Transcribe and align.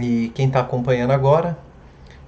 E 0.00 0.30
quem 0.34 0.46
está 0.46 0.60
acompanhando 0.60 1.12
agora, 1.12 1.58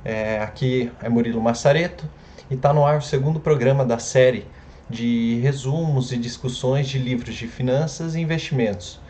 é, 0.04 0.40
aqui 0.40 0.90
é 1.02 1.08
Murilo 1.08 1.40
Massareto 1.40 2.08
e 2.50 2.54
está 2.54 2.72
no 2.72 2.84
ar 2.84 2.98
o 2.98 3.02
segundo 3.02 3.38
programa 3.38 3.84
da 3.84 3.98
série 3.98 4.46
de 4.88 5.38
resumos 5.40 6.10
e 6.10 6.16
discussões 6.16 6.88
de 6.88 6.98
livros 6.98 7.34
de 7.34 7.46
finanças 7.46 8.16
e 8.16 8.20
investimentos, 8.20 9.00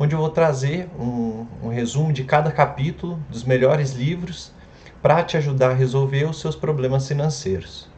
onde 0.00 0.14
eu 0.14 0.18
vou 0.18 0.30
trazer 0.30 0.88
um, 0.98 1.46
um 1.62 1.68
resumo 1.68 2.12
de 2.12 2.24
cada 2.24 2.50
capítulo 2.50 3.22
dos 3.30 3.44
melhores 3.44 3.92
livros 3.92 4.52
para 5.00 5.22
te 5.22 5.36
ajudar 5.36 5.70
a 5.70 5.74
resolver 5.74 6.24
os 6.24 6.40
seus 6.40 6.56
problemas 6.56 7.06
financeiros. 7.06 7.88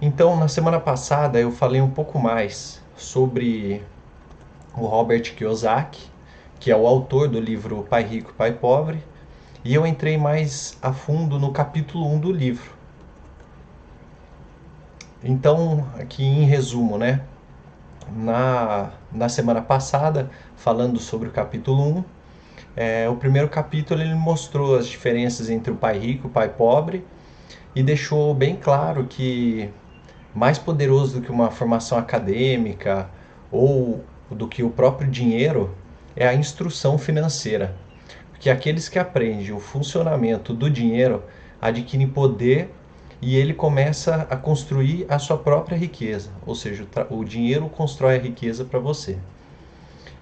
Então, 0.00 0.36
na 0.36 0.46
semana 0.46 0.78
passada 0.78 1.40
eu 1.40 1.50
falei 1.50 1.80
um 1.80 1.90
pouco 1.90 2.20
mais 2.20 2.80
sobre 2.96 3.82
o 4.76 4.86
Robert 4.86 5.34
Kiyosaki, 5.34 6.15
que 6.66 6.72
é 6.72 6.76
o 6.76 6.84
autor 6.84 7.28
do 7.28 7.38
livro 7.38 7.86
Pai 7.88 8.02
Rico, 8.02 8.34
Pai 8.34 8.50
Pobre, 8.50 9.00
e 9.62 9.72
eu 9.72 9.86
entrei 9.86 10.18
mais 10.18 10.76
a 10.82 10.92
fundo 10.92 11.38
no 11.38 11.52
capítulo 11.52 12.12
1 12.14 12.18
do 12.18 12.32
livro. 12.32 12.72
Então, 15.22 15.86
aqui 15.96 16.24
em 16.24 16.42
resumo, 16.42 16.98
né? 16.98 17.20
Na, 18.16 18.90
na 19.12 19.28
semana 19.28 19.62
passada, 19.62 20.28
falando 20.56 20.98
sobre 20.98 21.28
o 21.28 21.30
capítulo 21.30 21.98
1, 21.98 22.04
é, 22.74 23.08
o 23.08 23.14
primeiro 23.14 23.48
capítulo 23.48 24.02
ele 24.02 24.16
mostrou 24.16 24.74
as 24.74 24.88
diferenças 24.88 25.48
entre 25.48 25.70
o 25.70 25.76
pai 25.76 25.96
rico 25.96 26.26
e 26.26 26.30
o 26.30 26.32
pai 26.32 26.48
pobre 26.48 27.06
e 27.76 27.80
deixou 27.80 28.34
bem 28.34 28.56
claro 28.56 29.04
que 29.04 29.70
mais 30.34 30.58
poderoso 30.58 31.20
do 31.20 31.24
que 31.24 31.30
uma 31.30 31.48
formação 31.48 31.96
acadêmica 31.96 33.08
ou 33.52 34.04
do 34.28 34.48
que 34.48 34.64
o 34.64 34.70
próprio 34.70 35.08
dinheiro 35.08 35.72
é 36.16 36.26
a 36.26 36.34
instrução 36.34 36.96
financeira. 36.96 37.76
Porque 38.30 38.48
aqueles 38.50 38.88
que 38.88 38.98
aprendem 38.98 39.52
o 39.52 39.60
funcionamento 39.60 40.54
do 40.54 40.70
dinheiro 40.70 41.22
adquirem 41.60 42.08
poder 42.08 42.72
e 43.20 43.36
ele 43.36 43.54
começa 43.54 44.26
a 44.28 44.36
construir 44.36 45.06
a 45.08 45.18
sua 45.18 45.38
própria 45.38 45.76
riqueza, 45.76 46.30
ou 46.46 46.54
seja, 46.54 46.86
o 47.10 47.24
dinheiro 47.24 47.68
constrói 47.68 48.16
a 48.16 48.20
riqueza 48.20 48.64
para 48.64 48.78
você. 48.78 49.18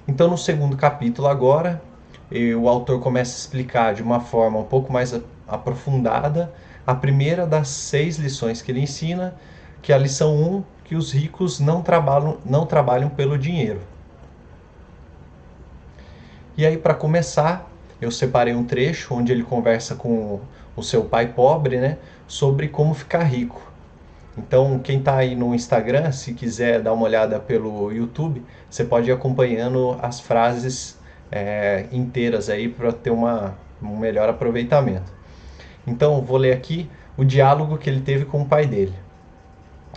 Então, 0.06 0.28
no 0.28 0.38
segundo 0.38 0.76
capítulo, 0.76 1.28
agora, 1.28 1.82
o 2.60 2.68
autor 2.68 3.00
começa 3.00 3.34
a 3.34 3.38
explicar 3.38 3.94
de 3.94 4.02
uma 4.02 4.20
forma 4.20 4.58
um 4.58 4.64
pouco 4.64 4.92
mais 4.92 5.18
aprofundada 5.48 6.52
a 6.86 6.94
primeira 6.94 7.46
das 7.46 7.68
seis 7.68 8.16
lições 8.16 8.60
que 8.60 8.70
ele 8.70 8.80
ensina, 8.80 9.34
que 9.80 9.92
é 9.92 9.94
a 9.94 9.98
lição 9.98 10.36
1, 10.36 10.54
um, 10.56 10.64
que 10.84 10.94
os 10.94 11.12
ricos 11.12 11.58
não 11.58 11.82
trabalham, 11.82 12.38
não 12.44 12.66
trabalham 12.66 13.08
pelo 13.08 13.38
dinheiro. 13.38 13.80
E 16.56 16.64
aí, 16.64 16.76
para 16.76 16.94
começar, 16.94 17.68
eu 18.00 18.12
separei 18.12 18.54
um 18.54 18.62
trecho 18.62 19.12
onde 19.12 19.32
ele 19.32 19.42
conversa 19.42 19.96
com 19.96 20.40
o 20.76 20.82
seu 20.84 21.02
pai 21.02 21.26
pobre, 21.26 21.78
né, 21.78 21.98
sobre 22.28 22.68
como 22.68 22.94
ficar 22.94 23.24
rico. 23.24 23.60
Então, 24.38 24.78
quem 24.78 25.00
está 25.00 25.16
aí 25.16 25.34
no 25.34 25.52
Instagram, 25.52 26.12
se 26.12 26.32
quiser 26.32 26.80
dar 26.80 26.92
uma 26.92 27.06
olhada 27.06 27.40
pelo 27.40 27.90
YouTube, 27.90 28.40
você 28.70 28.84
pode 28.84 29.10
ir 29.10 29.12
acompanhando 29.12 29.98
as 30.00 30.20
frases 30.20 30.96
é, 31.30 31.86
inteiras 31.90 32.48
aí 32.48 32.68
para 32.68 32.92
ter 32.92 33.10
uma, 33.10 33.56
um 33.82 33.96
melhor 33.96 34.28
aproveitamento. 34.28 35.12
Então, 35.84 36.22
vou 36.22 36.36
ler 36.36 36.52
aqui 36.52 36.88
o 37.16 37.24
diálogo 37.24 37.78
que 37.78 37.90
ele 37.90 38.00
teve 38.00 38.24
com 38.24 38.42
o 38.42 38.46
pai 38.46 38.64
dele. 38.64 38.94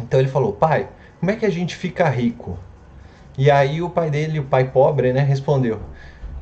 Então, 0.01 0.19
ele 0.19 0.29
falou: 0.29 0.53
Pai, 0.53 0.89
como 1.19 1.31
é 1.31 1.35
que 1.35 1.45
a 1.45 1.51
gente 1.51 1.75
fica 1.75 2.09
rico? 2.09 2.57
E 3.37 3.51
aí, 3.51 3.79
o 3.79 3.89
pai 3.91 4.09
dele, 4.09 4.39
o 4.39 4.43
pai 4.43 4.65
pobre, 4.65 5.13
né, 5.13 5.21
respondeu: 5.21 5.79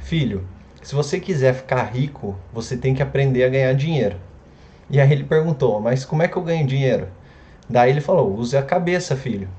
Filho, 0.06 0.48
se 0.84 0.94
você 0.94 1.20
quiser 1.20 1.56
ficar 1.56 1.82
rico, 1.86 2.36
você 2.54 2.78
tem 2.78 2.94
que 2.94 3.02
aprender 3.02 3.44
a 3.44 3.50
ganhar 3.50 3.74
dinheiro. 3.74 4.18
E 4.88 5.02
aí 5.02 5.12
ele 5.12 5.24
perguntou: 5.24 5.82
Mas 5.82 6.06
como 6.06 6.22
é 6.22 6.28
que 6.28 6.38
eu 6.38 6.44
ganho 6.44 6.68
dinheiro? 6.68 7.08
Daí 7.68 7.90
ele 7.90 8.02
falou: 8.02 8.32
Use 8.38 8.56
a 8.56 8.62
cabeça, 8.62 9.16
filho. 9.16 9.50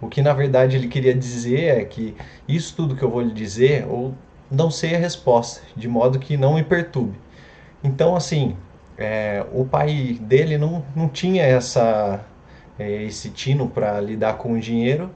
O 0.00 0.08
que 0.08 0.22
na 0.22 0.32
verdade 0.32 0.78
ele 0.78 0.88
queria 0.88 1.14
dizer 1.14 1.78
é 1.78 1.84
que 1.84 2.16
isso 2.48 2.74
tudo 2.74 2.96
que 2.96 3.02
eu 3.02 3.10
vou 3.10 3.20
lhe 3.20 3.34
dizer, 3.34 3.86
ou 3.86 4.14
não 4.50 4.70
sei 4.70 4.94
a 4.94 4.98
resposta, 4.98 5.60
de 5.76 5.86
modo 5.86 6.18
que 6.18 6.38
não 6.38 6.54
me 6.54 6.62
perturbe. 6.62 7.18
Então, 7.84 8.16
assim, 8.16 8.56
é, 8.96 9.44
o 9.52 9.66
pai 9.66 10.18
dele 10.22 10.56
não, 10.56 10.82
não 10.96 11.06
tinha 11.06 11.42
essa, 11.42 12.24
é, 12.78 13.02
esse 13.02 13.28
tino 13.28 13.68
para 13.68 14.00
lidar 14.00 14.38
com 14.38 14.54
o 14.54 14.58
dinheiro, 14.58 15.10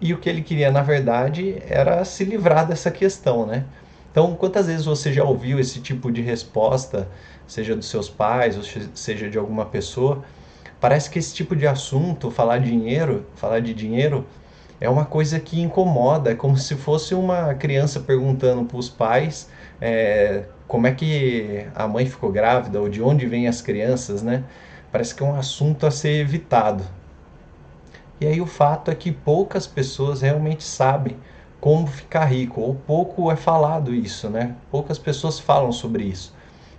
e 0.00 0.14
o 0.14 0.18
que 0.18 0.30
ele 0.30 0.40
queria, 0.40 0.70
na 0.70 0.82
verdade, 0.82 1.62
era 1.68 2.02
se 2.06 2.24
livrar 2.24 2.66
dessa 2.66 2.90
questão, 2.90 3.44
né? 3.44 3.66
Então, 4.14 4.32
quantas 4.36 4.68
vezes 4.68 4.84
você 4.84 5.12
já 5.12 5.24
ouviu 5.24 5.58
esse 5.58 5.80
tipo 5.80 6.08
de 6.08 6.22
resposta, 6.22 7.08
seja 7.48 7.74
dos 7.74 7.88
seus 7.88 8.08
pais 8.08 8.56
ou 8.56 8.62
seja 8.94 9.28
de 9.28 9.36
alguma 9.36 9.66
pessoa? 9.66 10.22
Parece 10.80 11.10
que 11.10 11.18
esse 11.18 11.34
tipo 11.34 11.56
de 11.56 11.66
assunto, 11.66 12.30
falar 12.30 12.58
dinheiro, 12.58 13.26
falar 13.34 13.58
de 13.58 13.74
dinheiro, 13.74 14.24
é 14.80 14.88
uma 14.88 15.04
coisa 15.04 15.40
que 15.40 15.60
incomoda, 15.60 16.30
é 16.30 16.34
como 16.36 16.56
se 16.56 16.76
fosse 16.76 17.12
uma 17.12 17.54
criança 17.54 17.98
perguntando 17.98 18.64
para 18.64 18.76
os 18.76 18.88
pais 18.88 19.50
é, 19.80 20.44
como 20.68 20.86
é 20.86 20.92
que 20.92 21.66
a 21.74 21.88
mãe 21.88 22.06
ficou 22.06 22.30
grávida 22.30 22.80
ou 22.80 22.88
de 22.88 23.02
onde 23.02 23.26
vêm 23.26 23.48
as 23.48 23.60
crianças, 23.60 24.22
né? 24.22 24.44
Parece 24.92 25.12
que 25.12 25.24
é 25.24 25.26
um 25.26 25.34
assunto 25.34 25.88
a 25.88 25.90
ser 25.90 26.20
evitado. 26.20 26.84
E 28.20 28.28
aí 28.28 28.40
o 28.40 28.46
fato 28.46 28.92
é 28.92 28.94
que 28.94 29.10
poucas 29.10 29.66
pessoas 29.66 30.22
realmente 30.22 30.62
sabem 30.62 31.16
como 31.64 31.86
ficar 31.86 32.26
rico, 32.26 32.60
ou 32.60 32.74
pouco 32.74 33.32
é 33.32 33.36
falado 33.36 33.94
isso, 33.94 34.28
né? 34.28 34.54
Poucas 34.70 34.98
pessoas 34.98 35.40
falam 35.40 35.72
sobre 35.72 36.04
isso. 36.04 36.34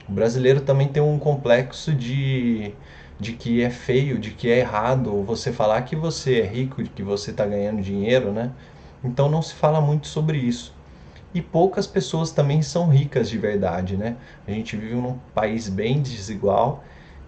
O 0.07 0.11
brasileiro 0.11 0.61
também 0.61 0.87
tem 0.87 1.01
um 1.01 1.17
complexo 1.17 1.91
de, 1.91 2.71
de 3.19 3.33
que 3.33 3.63
é 3.63 3.71
feio, 3.71 4.19
de 4.19 4.29
que 4.29 4.47
é 4.47 4.59
errado 4.59 5.23
você 5.23 5.51
falar 5.51 5.81
que 5.81 5.95
você 5.95 6.39
é 6.41 6.45
rico, 6.45 6.83
de 6.83 6.91
que 6.91 7.01
você 7.01 7.31
está 7.31 7.47
ganhando 7.47 7.81
dinheiro, 7.81 8.31
né? 8.31 8.51
Então 9.03 9.27
não 9.27 9.41
se 9.41 9.55
fala 9.55 9.81
muito 9.81 10.05
sobre 10.07 10.37
isso. 10.37 10.71
E 11.33 11.41
poucas 11.41 11.87
pessoas 11.87 12.31
também 12.31 12.61
são 12.61 12.87
ricas 12.87 13.27
de 13.27 13.39
verdade, 13.39 13.97
né? 13.97 14.17
A 14.47 14.51
gente 14.51 14.77
vive 14.77 14.93
num 14.93 15.17
país 15.33 15.67
bem 15.67 15.99
desigual 15.99 16.83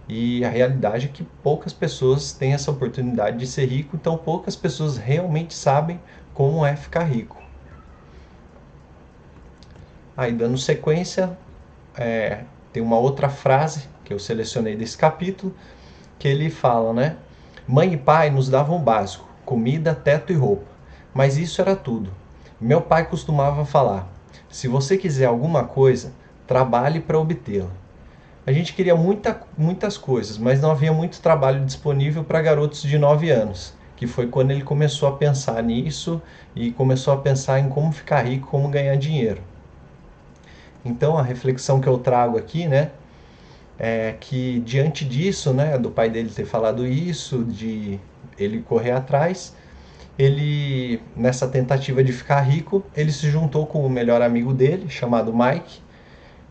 e 0.08 0.44
a 0.44 0.48
realidade 0.48 1.06
é 1.06 1.08
que 1.08 1.24
poucas 1.42 1.72
pessoas 1.72 2.32
têm 2.32 2.52
essa 2.52 2.70
oportunidade 2.70 3.36
de 3.36 3.48
ser 3.48 3.66
rico, 3.66 3.96
então 3.96 4.16
poucas 4.16 4.54
pessoas 4.54 4.96
realmente 4.96 5.54
sabem 5.54 6.00
como 6.32 6.64
é 6.64 6.76
ficar 6.76 7.02
rico. 7.02 7.47
Aí, 10.18 10.32
dando 10.32 10.58
sequência, 10.58 11.38
é, 11.96 12.40
tem 12.72 12.82
uma 12.82 12.98
outra 12.98 13.28
frase 13.28 13.84
que 14.04 14.12
eu 14.12 14.18
selecionei 14.18 14.74
desse 14.74 14.98
capítulo, 14.98 15.54
que 16.18 16.26
ele 16.26 16.50
fala, 16.50 16.92
né? 16.92 17.16
Mãe 17.68 17.92
e 17.92 17.96
pai 17.96 18.28
nos 18.28 18.48
davam 18.48 18.80
básico, 18.80 19.28
comida, 19.44 19.94
teto 19.94 20.32
e 20.32 20.34
roupa. 20.34 20.66
Mas 21.14 21.38
isso 21.38 21.60
era 21.60 21.76
tudo. 21.76 22.10
Meu 22.60 22.80
pai 22.80 23.06
costumava 23.06 23.64
falar: 23.64 24.08
se 24.50 24.66
você 24.66 24.98
quiser 24.98 25.26
alguma 25.26 25.62
coisa, 25.62 26.12
trabalhe 26.48 26.98
para 26.98 27.16
obtê-la. 27.16 27.70
A 28.44 28.50
gente 28.50 28.74
queria 28.74 28.96
muita, 28.96 29.40
muitas 29.56 29.96
coisas, 29.96 30.36
mas 30.36 30.60
não 30.60 30.72
havia 30.72 30.92
muito 30.92 31.20
trabalho 31.20 31.64
disponível 31.64 32.24
para 32.24 32.42
garotos 32.42 32.82
de 32.82 32.98
9 32.98 33.30
anos, 33.30 33.72
que 33.94 34.08
foi 34.08 34.26
quando 34.26 34.50
ele 34.50 34.64
começou 34.64 35.08
a 35.08 35.12
pensar 35.16 35.62
nisso 35.62 36.20
e 36.56 36.72
começou 36.72 37.14
a 37.14 37.18
pensar 37.18 37.60
em 37.60 37.68
como 37.68 37.92
ficar 37.92 38.22
rico, 38.22 38.48
como 38.48 38.68
ganhar 38.68 38.96
dinheiro. 38.96 39.40
Então 40.84 41.16
a 41.18 41.22
reflexão 41.22 41.80
que 41.80 41.88
eu 41.88 41.98
trago 41.98 42.38
aqui, 42.38 42.66
né, 42.66 42.90
é 43.78 44.14
que 44.18 44.60
diante 44.60 45.04
disso, 45.04 45.52
né, 45.52 45.78
do 45.78 45.90
pai 45.90 46.10
dele 46.10 46.30
ter 46.30 46.44
falado 46.44 46.86
isso, 46.86 47.44
de 47.44 47.98
ele 48.36 48.60
correr 48.62 48.92
atrás, 48.92 49.54
ele 50.18 51.00
nessa 51.14 51.46
tentativa 51.46 52.02
de 52.02 52.12
ficar 52.12 52.40
rico, 52.40 52.84
ele 52.96 53.12
se 53.12 53.30
juntou 53.30 53.66
com 53.66 53.84
o 53.86 53.90
melhor 53.90 54.20
amigo 54.20 54.52
dele, 54.52 54.88
chamado 54.88 55.32
Mike, 55.32 55.80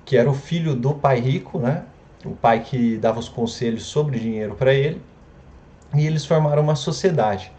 que 0.06 0.16
era 0.16 0.30
o 0.30 0.34
filho 0.34 0.74
do 0.74 0.94
pai 0.94 1.20
rico, 1.20 1.60
né? 1.60 1.84
O 2.26 2.32
pai 2.32 2.62
que 2.62 2.98
dava 2.98 3.20
os 3.20 3.28
conselhos 3.28 3.84
sobre 3.84 4.20
dinheiro 4.20 4.56
para 4.56 4.74
ele. 4.74 5.02
E 5.94 6.06
eles 6.06 6.26
formaram 6.26 6.64
uma 6.64 6.76
sociedade. 6.76 7.52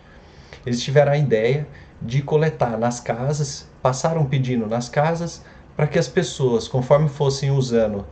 Eles 0.65 0.81
tiveram 0.83 1.13
a 1.13 1.19
ideia 1.19 1.67
de 2.01 2.23
coletar 2.23 2.79
nas 2.79 3.01
casas, 3.01 3.69
passaram 3.83 4.25
pedindo 4.25 4.67
nas 4.67 4.89
casas 4.89 5.43
para 5.79 5.87
que 5.87 5.97
as 5.97 6.09
pessoas, 6.09 6.67
conforme 6.67 7.09
fossem 7.09 7.53
usando 7.53 8.05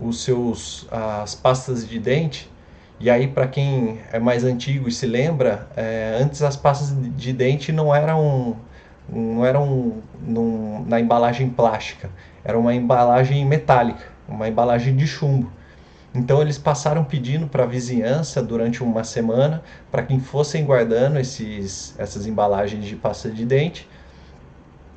os 0.00 0.24
seus 0.24 0.88
as 0.90 1.34
pastas 1.34 1.86
de 1.86 1.98
dente, 1.98 2.50
e 2.98 3.10
aí 3.10 3.28
para 3.28 3.46
quem 3.46 3.98
é 4.10 4.18
mais 4.18 4.42
antigo 4.42 4.88
e 4.88 4.90
se 4.90 5.06
lembra, 5.06 5.68
é, 5.76 6.18
antes 6.18 6.40
as 6.40 6.56
pastas 6.56 6.96
de 7.14 7.32
dente 7.34 7.72
não 7.72 7.94
eram 7.94 8.56
não 9.06 9.44
eram 9.44 9.98
num, 10.18 10.82
na 10.86 10.98
embalagem 10.98 11.50
plástica, 11.50 12.08
era 12.42 12.58
uma 12.58 12.74
embalagem 12.74 13.44
metálica, 13.44 14.06
uma 14.26 14.48
embalagem 14.48 14.96
de 14.96 15.06
chumbo. 15.06 15.52
Então 16.14 16.40
eles 16.40 16.56
passaram 16.56 17.04
pedindo 17.04 17.46
para 17.46 17.64
a 17.64 17.66
vizinhança 17.66 18.42
durante 18.42 18.82
uma 18.82 19.04
semana 19.04 19.62
para 19.90 20.02
quem 20.02 20.20
fossem 20.20 20.64
guardando 20.64 21.18
esses, 21.18 21.94
essas 21.98 22.26
embalagens 22.26 22.86
de 22.86 22.96
pasta 22.96 23.28
de 23.28 23.44
dente 23.44 23.86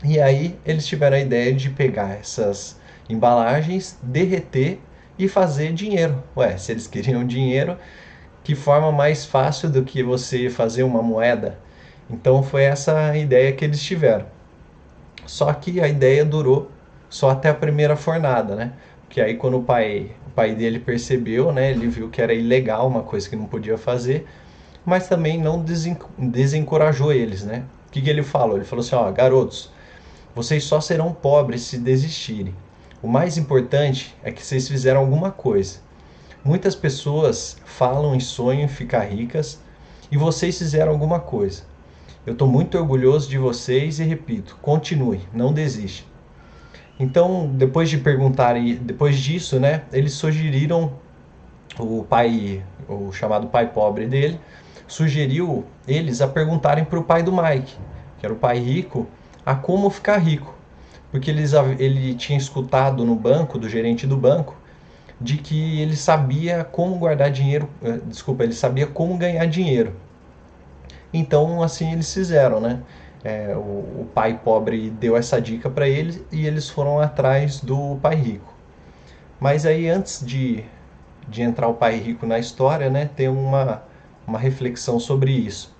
e 0.03 0.19
aí 0.19 0.59
eles 0.65 0.85
tiveram 0.85 1.17
a 1.17 1.19
ideia 1.19 1.53
de 1.53 1.69
pegar 1.69 2.11
essas 2.19 2.77
embalagens, 3.09 3.97
derreter 4.03 4.79
e 5.17 5.27
fazer 5.27 5.73
dinheiro. 5.73 6.21
Ué, 6.35 6.57
se 6.57 6.71
eles 6.71 6.87
queriam 6.87 7.25
dinheiro, 7.27 7.77
que 8.43 8.55
forma 8.55 8.91
mais 8.91 9.25
fácil 9.25 9.69
do 9.69 9.83
que 9.83 10.03
você 10.03 10.49
fazer 10.49 10.83
uma 10.83 11.01
moeda? 11.01 11.57
Então 12.09 12.43
foi 12.43 12.63
essa 12.63 13.11
a 13.11 13.17
ideia 13.17 13.53
que 13.53 13.63
eles 13.63 13.81
tiveram. 13.81 14.25
Só 15.25 15.53
que 15.53 15.79
a 15.79 15.87
ideia 15.87 16.25
durou 16.25 16.69
só 17.09 17.29
até 17.29 17.49
a 17.49 17.53
primeira 17.53 17.95
fornada, 17.95 18.55
né? 18.55 18.73
Porque 19.05 19.21
aí 19.21 19.35
quando 19.35 19.57
o 19.59 19.63
pai, 19.63 20.11
o 20.27 20.31
pai 20.31 20.53
dele 20.53 20.79
percebeu, 20.79 21.51
né, 21.53 21.71
ele 21.71 21.87
viu 21.87 22.09
que 22.09 22.21
era 22.21 22.33
ilegal, 22.33 22.87
uma 22.87 23.03
coisa 23.03 23.29
que 23.29 23.35
não 23.35 23.45
podia 23.45 23.77
fazer, 23.77 24.27
mas 24.83 25.07
também 25.07 25.39
não 25.39 25.63
desencorajou 26.17 27.13
eles, 27.13 27.43
né? 27.43 27.63
O 27.87 27.91
que, 27.91 28.01
que 28.01 28.09
ele 28.09 28.23
falou? 28.23 28.57
Ele 28.57 28.65
falou 28.65 28.83
assim, 28.83 28.95
ó, 28.95 29.09
garotos, 29.11 29.71
vocês 30.35 30.63
só 30.63 30.81
serão 30.81 31.13
pobres 31.13 31.61
se 31.61 31.77
desistirem. 31.77 32.55
O 33.01 33.07
mais 33.07 33.37
importante 33.37 34.15
é 34.23 34.31
que 34.31 34.43
vocês 34.43 34.67
fizeram 34.67 35.01
alguma 35.01 35.31
coisa. 35.31 35.79
Muitas 36.43 36.75
pessoas 36.75 37.57
falam 37.65 38.15
e 38.15 38.21
sonham 38.21 38.63
em 38.63 38.67
ficar 38.67 39.01
ricas 39.01 39.59
e 40.11 40.17
vocês 40.17 40.57
fizeram 40.57 40.91
alguma 40.91 41.19
coisa. 41.19 41.63
Eu 42.25 42.33
estou 42.33 42.47
muito 42.47 42.77
orgulhoso 42.77 43.29
de 43.29 43.37
vocês 43.37 43.99
e 43.99 44.03
repito, 44.03 44.57
continue, 44.61 45.21
não 45.33 45.51
desista. 45.51 46.07
Então, 46.99 47.47
depois 47.53 47.89
de 47.89 47.97
perguntar, 47.97 48.55
depois 48.81 49.17
disso, 49.17 49.59
né, 49.59 49.83
eles 49.91 50.13
sugeriram 50.13 50.93
o 51.77 52.03
pai, 52.03 52.63
o 52.87 53.11
chamado 53.11 53.47
pai 53.47 53.67
pobre 53.67 54.05
dele, 54.05 54.39
sugeriu 54.87 55.65
eles 55.87 56.21
a 56.21 56.27
perguntarem 56.27 56.85
para 56.85 56.99
o 56.99 57.03
pai 57.03 57.23
do 57.23 57.31
Mike, 57.31 57.75
que 58.19 58.25
era 58.25 58.33
o 58.33 58.37
pai 58.37 58.59
rico, 58.59 59.07
a 59.45 59.55
como 59.55 59.89
ficar 59.89 60.17
rico 60.17 60.53
porque 61.13 61.29
eles, 61.29 61.53
ele 61.77 62.15
tinha 62.15 62.39
escutado 62.39 63.05
no 63.05 63.15
banco, 63.15 63.59
do 63.59 63.69
gerente 63.69 64.07
do 64.07 64.17
banco, 64.17 64.55
de 65.21 65.37
que 65.37 65.79
ele 65.79 65.95
sabia 65.95 66.63
como 66.63 66.97
guardar 66.97 67.29
dinheiro, 67.29 67.69
eh, 67.83 67.99
desculpa, 68.07 68.43
ele 68.43 68.53
sabia 68.53 68.87
como 68.87 69.15
ganhar 69.15 69.45
dinheiro. 69.45 69.93
Então, 71.13 71.61
assim 71.61 71.93
eles 71.93 72.11
fizeram, 72.11 72.59
né? 72.59 72.81
É, 73.23 73.53
o, 73.55 73.59
o, 74.01 74.07
pai 74.11 74.39
pobre 74.43 74.89
deu 74.89 75.15
essa 75.15 75.39
dica 75.39 75.69
para 75.69 75.87
eles 75.87 76.19
e 76.31 76.47
eles 76.47 76.67
foram 76.67 76.99
atrás 76.99 77.59
do 77.59 77.99
pai 78.01 78.15
rico. 78.15 78.51
Mas 79.39 79.67
aí, 79.67 79.87
antes 79.87 80.25
de, 80.25 80.63
de 81.29 81.43
entrar 81.43 81.67
o 81.67 81.75
pai 81.75 81.99
rico 81.99 82.25
na 82.25 82.39
história, 82.39 82.89
né, 82.89 83.07
tem 83.15 83.27
uma, 83.27 83.83
uma 84.25 84.39
reflexão 84.39 84.99
sobre 84.99 85.31
isso. 85.31 85.71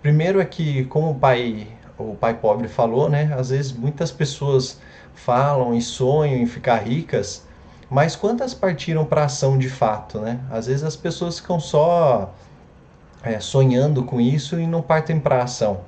Primeiro 0.00 0.40
é 0.40 0.46
que, 0.46 0.86
como 0.86 1.10
o 1.10 1.14
pai 1.14 1.68
o 2.10 2.16
pai 2.20 2.34
pobre 2.34 2.68
falou, 2.68 3.08
né? 3.08 3.34
Às 3.36 3.50
vezes 3.50 3.72
muitas 3.72 4.10
pessoas 4.10 4.80
falam 5.14 5.74
e 5.74 5.80
sonham 5.80 6.36
em 6.36 6.46
ficar 6.46 6.76
ricas, 6.76 7.46
mas 7.90 8.16
quantas 8.16 8.54
partiram 8.54 9.04
para 9.04 9.24
ação 9.24 9.58
de 9.58 9.68
fato, 9.68 10.18
né? 10.18 10.40
Às 10.50 10.66
vezes 10.66 10.82
as 10.82 10.96
pessoas 10.96 11.38
ficam 11.38 11.60
só 11.60 12.32
é, 13.22 13.38
sonhando 13.38 14.02
com 14.02 14.20
isso 14.20 14.58
e 14.58 14.66
não 14.66 14.82
partem 14.82 15.20
para 15.20 15.42
ação. 15.42 15.80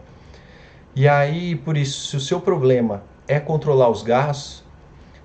E 0.94 1.08
aí, 1.08 1.56
por 1.56 1.76
isso, 1.76 2.08
se 2.08 2.16
o 2.16 2.20
seu 2.20 2.40
problema 2.40 3.02
é 3.26 3.40
controlar 3.40 3.88
os 3.88 4.02
gastos, 4.02 4.62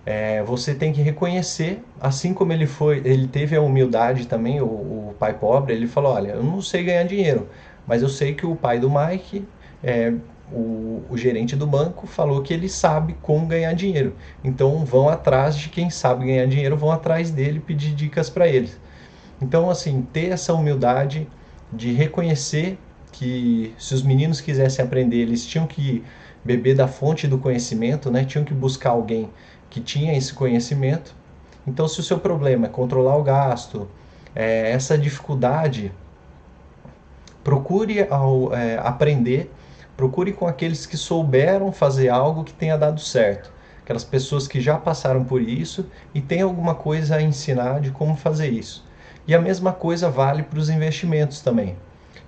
é, 0.06 0.42
você 0.42 0.74
tem 0.74 0.92
que 0.92 1.02
reconhecer, 1.02 1.84
assim 2.02 2.34
como 2.34 2.52
ele 2.52 2.66
foi, 2.66 2.98
ele 3.06 3.28
teve 3.28 3.56
a 3.56 3.62
humildade 3.62 4.26
também, 4.26 4.60
o, 4.60 4.66
o, 4.66 5.16
pai 5.20 5.34
pobre, 5.34 5.74
ele 5.74 5.86
falou, 5.86 6.14
olha, 6.14 6.32
eu 6.32 6.44
não 6.44 6.62
sei 6.62 6.84
ganhar 6.84 7.04
dinheiro, 7.04 7.48
mas 7.86 8.02
eu 8.02 8.10
sei 8.10 8.34
que 8.34 8.46
o 8.46 8.56
pai 8.56 8.80
do 8.80 8.90
Mike 8.90 9.46
é, 9.84 10.14
o, 10.52 11.04
o, 11.10 11.18
gerente 11.18 11.56
do 11.56 11.68
banco 11.68 12.08
falou 12.08 12.42
que 12.42 12.54
ele 12.54 12.68
sabe 12.68 13.16
como 13.22 13.46
ganhar 13.46 13.74
dinheiro. 13.74 14.16
Então 14.44 14.84
vão 14.86 15.10
atrás 15.10 15.56
de 15.56 15.70
quem 15.70 15.90
sabe 15.90 16.26
ganhar 16.26 16.48
dinheiro, 16.48 16.76
vão 16.76 16.92
atrás 16.92 17.32
dele 17.32 17.60
pedir 17.60 17.94
dicas 17.94 18.30
para 18.30 18.48
eles. 18.48 18.80
Então, 19.42 19.70
assim, 19.70 20.02
ter 20.14 20.32
essa 20.32 20.54
humildade 20.54 21.28
de 21.72 21.92
reconhecer 21.94 22.78
que 23.12 23.74
se 23.78 23.94
os 23.94 24.02
meninos 24.02 24.42
quisessem 24.42 24.84
aprender, 24.84 25.18
eles 25.18 25.46
tinham 25.46 25.66
que 25.66 26.04
beber 26.44 26.76
da 26.76 26.88
fonte 26.88 27.28
do 27.28 27.38
conhecimento, 27.38 28.10
né? 28.12 28.26
tinham 28.26 28.44
que 28.44 28.54
buscar 28.54 28.92
alguém 28.92 29.30
que 29.70 29.80
tinha 29.80 30.18
esse 30.18 30.34
conhecimento. 30.34 31.16
Então, 31.66 31.88
se 31.88 32.00
o 32.00 32.04
seu 32.04 32.20
problema 32.20 32.66
é 32.66 32.70
controlar 32.70 33.18
o 33.18 33.24
gasto, 33.24 33.88
é, 34.36 34.72
essa 34.72 34.98
dificuldade, 34.98 35.92
procure 37.44 38.06
ao, 38.10 38.54
é, 38.54 38.78
aprender 38.78 39.52
Procure 40.00 40.32
com 40.32 40.48
aqueles 40.48 40.86
que 40.86 40.96
souberam 40.96 41.74
fazer 41.74 42.08
algo 42.08 42.46
que 42.46 42.54
tenha 42.54 42.78
dado 42.78 43.02
certo. 43.02 43.52
Aquelas 43.84 44.06
pessoas 44.06 44.48
que 44.48 44.62
já 44.62 44.78
passaram 44.78 45.26
por 45.26 45.42
isso 45.42 45.88
e 46.16 46.22
têm 46.22 46.42
alguma 46.42 46.74
coisa 46.74 47.18
a 47.18 47.22
ensinar 47.22 47.82
de 47.82 47.92
como 47.92 48.16
fazer 48.16 48.48
isso. 48.48 48.88
E 49.28 49.36
a 49.36 49.42
mesma 49.42 49.74
coisa 49.74 50.10
vale 50.10 50.44
para 50.44 50.58
os 50.58 50.70
investimentos 50.70 51.42
também. 51.42 51.76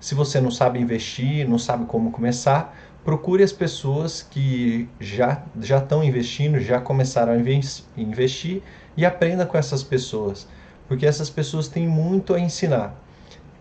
Se 0.02 0.14
você 0.14 0.42
não 0.42 0.52
sabe 0.52 0.80
investir, 0.82 1.48
não 1.48 1.58
sabe 1.58 1.86
como 1.86 2.12
começar, 2.12 2.78
procure 3.06 3.42
as 3.42 3.54
pessoas 3.54 4.22
que 4.22 4.90
já, 5.00 5.42
já 5.62 5.78
estão 5.78 6.04
investindo, 6.04 6.60
já 6.60 6.82
começaram 6.82 7.32
a 7.32 7.38
investir 7.96 8.62
e 8.98 9.06
aprenda 9.06 9.46
com 9.46 9.58
essas 9.58 9.82
pessoas, 9.82 10.46
porque 10.90 11.06
essas 11.06 11.30
pessoas 11.30 11.70
têm 11.70 11.88
muito 11.88 12.34
a 12.34 12.40
ensinar. 12.42 13.02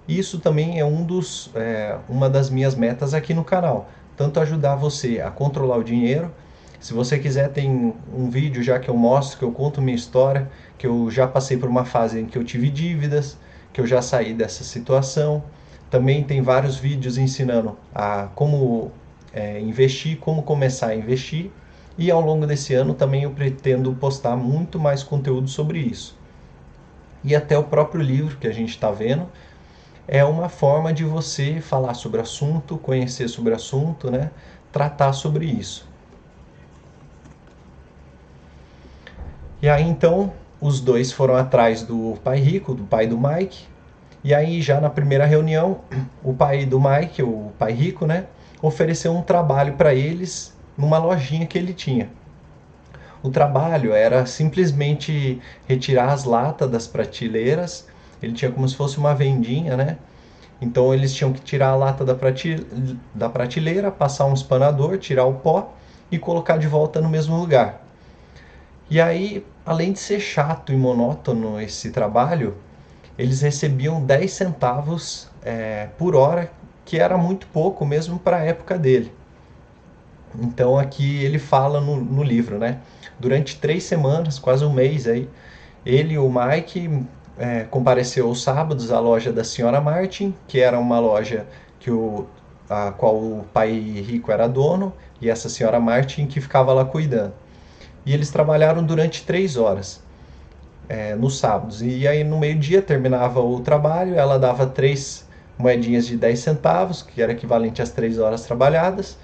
Isso 0.08 0.40
também 0.40 0.80
é, 0.80 0.84
um 0.84 1.04
dos, 1.04 1.52
é 1.54 1.96
uma 2.08 2.28
das 2.28 2.50
minhas 2.50 2.74
metas 2.74 3.14
aqui 3.14 3.32
no 3.32 3.44
canal 3.44 3.88
tanto 4.20 4.38
ajudar 4.38 4.74
você 4.76 5.18
a 5.18 5.30
controlar 5.30 5.78
o 5.78 5.82
dinheiro. 5.82 6.30
Se 6.78 6.92
você 6.92 7.18
quiser, 7.18 7.48
tem 7.48 7.94
um 8.14 8.28
vídeo 8.28 8.62
já 8.62 8.78
que 8.78 8.90
eu 8.90 8.94
mostro, 8.94 9.38
que 9.38 9.44
eu 9.46 9.50
conto 9.50 9.80
minha 9.80 9.96
história, 9.96 10.50
que 10.76 10.86
eu 10.86 11.10
já 11.10 11.26
passei 11.26 11.56
por 11.56 11.70
uma 11.70 11.86
fase 11.86 12.20
em 12.20 12.26
que 12.26 12.36
eu 12.36 12.44
tive 12.44 12.68
dívidas, 12.68 13.38
que 13.72 13.80
eu 13.80 13.86
já 13.86 14.02
saí 14.02 14.34
dessa 14.34 14.62
situação. 14.62 15.42
Também 15.88 16.22
tem 16.22 16.42
vários 16.42 16.76
vídeos 16.76 17.16
ensinando 17.16 17.78
a 17.94 18.28
como 18.34 18.92
é, 19.32 19.58
investir, 19.58 20.18
como 20.18 20.42
começar 20.42 20.88
a 20.88 20.94
investir. 20.94 21.50
E 21.96 22.10
ao 22.10 22.20
longo 22.20 22.46
desse 22.46 22.74
ano 22.74 22.92
também 22.92 23.22
eu 23.22 23.30
pretendo 23.30 23.90
postar 23.94 24.36
muito 24.36 24.78
mais 24.78 25.02
conteúdo 25.02 25.48
sobre 25.48 25.78
isso. 25.78 26.14
E 27.24 27.34
até 27.34 27.56
o 27.56 27.64
próprio 27.64 28.02
livro 28.02 28.36
que 28.36 28.46
a 28.46 28.52
gente 28.52 28.68
está 28.68 28.90
vendo, 28.90 29.26
é 30.12 30.24
uma 30.24 30.48
forma 30.48 30.92
de 30.92 31.04
você 31.04 31.60
falar 31.60 31.94
sobre 31.94 32.20
assunto, 32.20 32.76
conhecer 32.76 33.28
sobre 33.28 33.54
assunto, 33.54 34.10
né? 34.10 34.32
Tratar 34.72 35.12
sobre 35.12 35.46
isso. 35.46 35.88
E 39.62 39.68
aí 39.68 39.84
então 39.84 40.32
os 40.60 40.80
dois 40.80 41.12
foram 41.12 41.36
atrás 41.36 41.84
do 41.84 42.18
pai 42.24 42.40
rico, 42.40 42.74
do 42.74 42.82
pai 42.82 43.06
do 43.06 43.16
Mike. 43.16 43.68
E 44.24 44.34
aí 44.34 44.60
já 44.60 44.80
na 44.80 44.90
primeira 44.90 45.24
reunião, 45.24 45.82
o 46.24 46.34
pai 46.34 46.66
do 46.66 46.80
Mike, 46.80 47.22
o 47.22 47.52
pai 47.56 47.70
rico, 47.70 48.04
né, 48.04 48.26
ofereceu 48.60 49.12
um 49.12 49.22
trabalho 49.22 49.74
para 49.74 49.94
eles 49.94 50.52
numa 50.76 50.98
lojinha 50.98 51.46
que 51.46 51.56
ele 51.56 51.72
tinha. 51.72 52.10
O 53.22 53.30
trabalho 53.30 53.92
era 53.92 54.26
simplesmente 54.26 55.40
retirar 55.68 56.12
as 56.12 56.24
latas 56.24 56.68
das 56.68 56.88
prateleiras 56.88 57.86
ele 58.22 58.32
tinha 58.32 58.50
como 58.50 58.68
se 58.68 58.76
fosse 58.76 58.98
uma 58.98 59.14
vendinha, 59.14 59.76
né? 59.76 59.98
Então 60.60 60.92
eles 60.92 61.14
tinham 61.14 61.32
que 61.32 61.40
tirar 61.40 61.68
a 61.68 61.76
lata 61.76 62.04
da, 62.04 62.14
da 63.14 63.28
prateleira, 63.28 63.90
passar 63.90 64.26
um 64.26 64.34
espanador, 64.34 64.98
tirar 64.98 65.24
o 65.24 65.34
pó 65.34 65.72
e 66.10 66.18
colocar 66.18 66.58
de 66.58 66.66
volta 66.66 67.00
no 67.00 67.08
mesmo 67.08 67.36
lugar. 67.36 67.82
E 68.90 69.00
aí, 69.00 69.46
além 69.64 69.92
de 69.92 70.00
ser 70.00 70.20
chato 70.20 70.72
e 70.72 70.76
monótono 70.76 71.60
esse 71.60 71.90
trabalho, 71.90 72.56
eles 73.16 73.40
recebiam 73.40 74.04
10 74.04 74.32
centavos 74.32 75.28
é, 75.42 75.88
por 75.96 76.14
hora, 76.14 76.50
que 76.84 76.98
era 76.98 77.16
muito 77.16 77.46
pouco 77.46 77.86
mesmo 77.86 78.18
para 78.18 78.38
a 78.38 78.44
época 78.44 78.76
dele. 78.76 79.12
Então 80.38 80.78
aqui 80.78 81.22
ele 81.22 81.38
fala 81.38 81.80
no, 81.80 81.96
no 81.96 82.22
livro, 82.22 82.58
né? 82.58 82.78
Durante 83.18 83.58
três 83.58 83.84
semanas, 83.84 84.38
quase 84.38 84.64
um 84.64 84.72
mês 84.72 85.06
aí, 85.06 85.28
ele 85.84 86.14
e 86.14 86.18
o 86.18 86.30
Mike 86.30 87.04
é, 87.40 87.64
compareceu 87.64 88.26
aos 88.26 88.42
sábados 88.42 88.92
à 88.92 89.00
loja 89.00 89.32
da 89.32 89.42
senhora 89.42 89.80
Martin, 89.80 90.34
que 90.46 90.60
era 90.60 90.78
uma 90.78 91.00
loja 91.00 91.46
que 91.78 91.90
o, 91.90 92.26
a 92.68 92.92
qual 92.92 93.16
o 93.16 93.46
pai 93.50 93.72
rico 93.72 94.30
era 94.30 94.46
dono, 94.46 94.92
e 95.22 95.30
essa 95.30 95.48
senhora 95.48 95.80
Martin 95.80 96.26
que 96.26 96.38
ficava 96.38 96.70
lá 96.74 96.84
cuidando. 96.84 97.32
E 98.04 98.12
eles 98.12 98.30
trabalharam 98.30 98.84
durante 98.84 99.24
três 99.24 99.56
horas 99.56 100.02
é, 100.86 101.14
nos 101.14 101.38
sábados. 101.38 101.80
E 101.80 102.06
aí 102.06 102.22
no 102.22 102.38
meio-dia 102.38 102.82
terminava 102.82 103.40
o 103.40 103.60
trabalho, 103.60 104.16
ela 104.16 104.38
dava 104.38 104.66
três 104.66 105.26
moedinhas 105.56 106.06
de 106.06 106.16
10 106.18 106.38
centavos, 106.38 107.02
que 107.02 107.22
era 107.22 107.32
equivalente 107.32 107.80
às 107.80 107.90
três 107.90 108.18
horas 108.18 108.42
trabalhadas, 108.42 109.16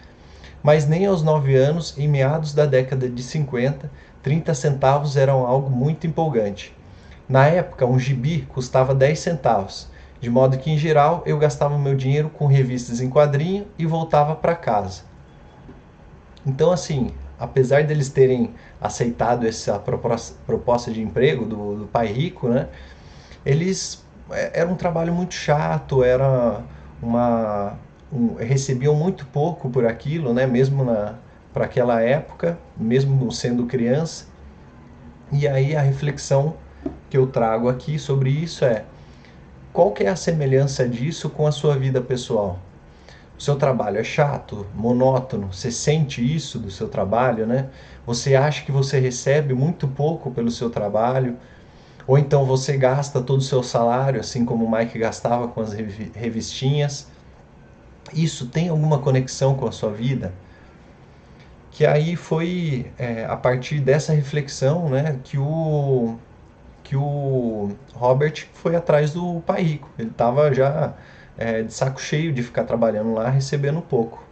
mas 0.63 0.87
nem 0.87 1.05
aos 1.07 1.23
nove 1.23 1.55
anos, 1.55 1.97
em 1.99 2.09
meados 2.09 2.55
da 2.55 2.65
década 2.65 3.09
de 3.09 3.23
50, 3.23 3.91
30 4.23 4.55
centavos 4.55 5.17
eram 5.17 5.47
algo 5.47 5.71
muito 5.71 6.07
empolgante. 6.07 6.76
Na 7.29 7.47
época, 7.47 7.85
um 7.85 7.99
gibi 7.99 8.47
custava 8.49 8.95
10 8.95 9.19
centavos, 9.19 9.89
de 10.21 10.31
modo 10.31 10.59
que, 10.59 10.71
em 10.71 10.79
geral, 10.79 11.23
eu 11.27 11.39
gastava 11.39 11.77
meu 11.79 11.95
dinheiro 11.95 12.31
com 12.31 12.47
revistas 12.47 13.01
em 13.01 13.11
quadrinho 13.11 13.67
e 13.79 13.85
voltava 13.85 14.35
para 14.37 14.55
casa. 14.55 15.03
Então, 16.47 16.71
assim, 16.71 17.11
apesar 17.39 17.85
deles 17.85 18.09
terem 18.09 18.55
aceitado 18.81 19.47
essa 19.47 19.83
proposta 20.47 20.93
de 20.93 21.03
emprego 21.03 21.45
do, 21.45 21.77
do 21.77 21.87
pai 21.87 22.07
rico, 22.07 22.49
né? 22.49 22.69
Eles 23.45 24.05
é, 24.31 24.61
era 24.61 24.69
um 24.69 24.77
trabalho 24.77 25.13
muito 25.13 25.35
chato, 25.35 26.05
era 26.05 26.63
uma 27.03 27.77
um, 28.13 28.35
recebiam 28.35 28.95
muito 28.95 29.27
pouco 29.27 29.69
por 29.69 29.85
aquilo, 29.85 30.33
né? 30.33 30.47
Mesmo 30.47 30.85
na 30.85 31.15
para 31.53 31.65
aquela 31.65 32.03
época, 32.03 32.59
mesmo 32.77 33.33
sendo 33.33 33.65
criança. 33.65 34.27
E 35.33 35.49
aí 35.49 35.75
a 35.75 35.81
reflexão 35.81 36.55
que 37.09 37.17
eu 37.17 37.27
trago 37.27 37.69
aqui 37.69 37.99
sobre 37.99 38.31
isso 38.31 38.65
é 38.65 38.85
qual 39.73 39.93
que 39.93 40.05
é 40.05 40.09
a 40.09 40.17
semelhança 40.17 40.89
disso 40.89 41.29
com 41.29 41.47
a 41.47 41.53
sua 41.53 41.77
vida 41.77 42.01
pessoal? 42.01 42.59
O 43.39 43.43
seu 43.43 43.57
trabalho 43.57 43.99
é 43.99 44.05
chato, 44.05 44.67
monótono, 44.75 45.53
você 45.53 45.71
sente 45.71 46.23
isso 46.25 46.59
do 46.59 46.71
seu 46.71 46.89
trabalho, 46.89 47.47
né? 47.47 47.69
Você 48.07 48.35
acha 48.35 48.65
que 48.65 48.73
você 48.73 48.99
recebe 48.99 49.53
muito 49.53 49.87
pouco 49.87 50.31
pelo 50.31 50.51
seu 50.51 50.71
trabalho, 50.71 51.37
ou 52.07 52.17
então 52.17 52.47
você 52.47 52.79
gasta 52.79 53.21
todo 53.21 53.41
o 53.41 53.43
seu 53.43 53.63
salário, 53.63 54.19
assim 54.19 54.47
como 54.47 54.65
o 54.65 54.71
Mike 54.71 54.99
gastava 54.99 55.49
com 55.49 55.61
as 55.61 55.75
revistinhas. 55.75 57.09
Isso 58.15 58.47
tem 58.47 58.71
alguma 58.71 59.01
conexão 59.01 59.55
com 59.55 59.67
a 59.67 59.73
sua 59.73 59.91
vida? 59.91 60.33
Que 61.71 61.85
aí 61.85 62.17
foi 62.17 62.91
é, 62.97 63.27
a 63.27 63.37
partir 63.37 63.81
dessa 63.81 64.15
reflexão, 64.15 64.89
né, 64.89 65.21
que 65.23 65.37
o 65.37 66.17
que 66.87 66.95
o 66.95 67.71
Robert 67.95 68.47
foi 68.55 68.77
atrás 68.77 69.13
do 69.13 69.41
pai 69.45 69.61
rico. 69.63 69.91
Ele 69.99 70.11
estava 70.11 70.55
já 70.55 70.95
é, 71.37 71.65
de 71.65 71.75
saco 71.75 72.01
cheio 72.01 72.33
de 72.33 72.45
ficar 72.45 72.63
trabalhando 72.63 73.13
lá, 73.13 73.29
recebendo 73.29 73.83
pouco. 73.83 74.23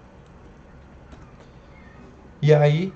E 2.40 2.54
aí 2.54 2.92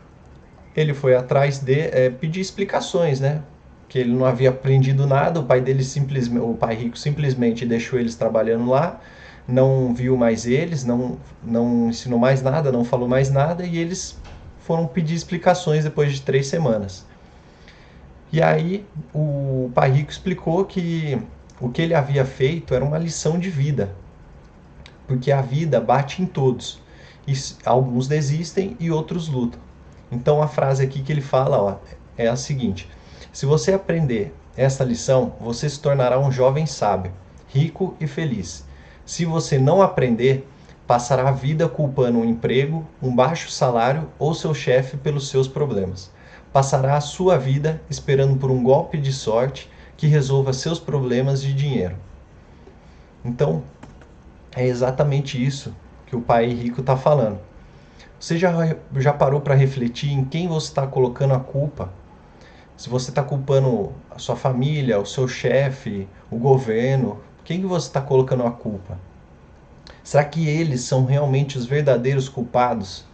ele 0.76 0.94
foi 0.94 1.16
atrás 1.16 1.58
de 1.58 1.80
é, 1.80 2.08
pedir 2.08 2.40
explicações, 2.40 3.18
né? 3.18 3.42
Que 3.88 3.98
ele 3.98 4.12
não 4.14 4.24
havia 4.24 4.50
aprendido 4.50 5.08
nada, 5.08 5.40
o 5.40 5.44
pai 5.44 5.60
dele 5.60 5.82
simplesmente, 5.82 6.40
o 6.40 6.54
pai 6.54 6.76
rico 6.76 6.96
simplesmente 6.96 7.66
deixou 7.66 7.98
eles 7.98 8.14
trabalhando 8.14 8.70
lá, 8.70 9.00
não 9.46 9.92
viu 9.92 10.16
mais 10.16 10.46
eles, 10.46 10.84
não, 10.84 11.18
não 11.42 11.88
ensinou 11.88 12.18
mais 12.18 12.42
nada, 12.42 12.70
não 12.70 12.84
falou 12.84 13.08
mais 13.08 13.28
nada 13.28 13.64
e 13.64 13.76
eles 13.76 14.16
foram 14.60 14.86
pedir 14.86 15.16
explicações 15.16 15.82
depois 15.82 16.12
de 16.12 16.22
três 16.22 16.46
semanas. 16.46 17.04
E 18.30 18.42
aí 18.42 18.84
o 19.14 19.70
pai 19.74 19.90
rico 19.90 20.10
explicou 20.10 20.62
que 20.66 21.18
o 21.58 21.70
que 21.70 21.80
ele 21.80 21.94
havia 21.94 22.26
feito 22.26 22.74
era 22.74 22.84
uma 22.84 22.98
lição 22.98 23.38
de 23.38 23.48
vida, 23.48 23.94
porque 25.06 25.32
a 25.32 25.40
vida 25.40 25.80
bate 25.80 26.20
em 26.20 26.26
todos. 26.26 26.78
E 27.26 27.32
alguns 27.64 28.06
desistem 28.06 28.76
e 28.78 28.90
outros 28.90 29.28
lutam. 29.28 29.60
Então 30.12 30.42
a 30.42 30.48
frase 30.48 30.84
aqui 30.84 31.02
que 31.02 31.10
ele 31.10 31.22
fala 31.22 31.58
ó, 31.58 31.76
é 32.18 32.28
a 32.28 32.36
seguinte: 32.36 32.90
se 33.32 33.46
você 33.46 33.72
aprender 33.72 34.34
essa 34.54 34.84
lição, 34.84 35.32
você 35.40 35.68
se 35.68 35.80
tornará 35.80 36.18
um 36.18 36.30
jovem 36.30 36.66
sábio, 36.66 37.12
rico 37.48 37.96
e 37.98 38.06
feliz. 38.06 38.66
Se 39.06 39.24
você 39.24 39.58
não 39.58 39.80
aprender, 39.80 40.46
passará 40.86 41.30
a 41.30 41.32
vida 41.32 41.66
culpando 41.66 42.18
um 42.18 42.24
emprego, 42.26 42.86
um 43.02 43.14
baixo 43.14 43.50
salário 43.50 44.06
ou 44.18 44.34
seu 44.34 44.52
chefe 44.52 44.98
pelos 44.98 45.30
seus 45.30 45.48
problemas 45.48 46.10
passará 46.52 46.96
a 46.96 47.00
sua 47.00 47.38
vida 47.38 47.80
esperando 47.90 48.36
por 48.36 48.50
um 48.50 48.62
golpe 48.62 48.98
de 48.98 49.12
sorte 49.12 49.70
que 49.96 50.06
resolva 50.06 50.52
seus 50.52 50.78
problemas 50.78 51.42
de 51.42 51.52
dinheiro. 51.52 51.96
Então, 53.24 53.62
é 54.54 54.66
exatamente 54.66 55.42
isso 55.44 55.74
que 56.06 56.16
o 56.16 56.20
pai 56.20 56.46
rico 56.48 56.80
está 56.80 56.96
falando. 56.96 57.38
Você 58.18 58.38
já, 58.38 58.52
já 58.96 59.12
parou 59.12 59.40
para 59.40 59.54
refletir 59.54 60.10
em 60.10 60.24
quem 60.24 60.48
você 60.48 60.68
está 60.68 60.86
colocando 60.86 61.34
a 61.34 61.40
culpa? 61.40 61.92
Se 62.76 62.88
você 62.88 63.10
está 63.10 63.22
culpando 63.22 63.92
a 64.10 64.18
sua 64.18 64.36
família, 64.36 64.98
o 64.98 65.06
seu 65.06 65.26
chefe, 65.28 66.08
o 66.30 66.36
governo, 66.36 67.20
quem 67.44 67.60
que 67.60 67.66
você 67.66 67.88
está 67.88 68.00
colocando 68.00 68.44
a 68.44 68.50
culpa? 68.50 68.98
Será 70.02 70.24
que 70.24 70.48
eles 70.48 70.82
são 70.82 71.04
realmente 71.04 71.58
os 71.58 71.66
verdadeiros 71.66 72.28
culpados 72.28 73.04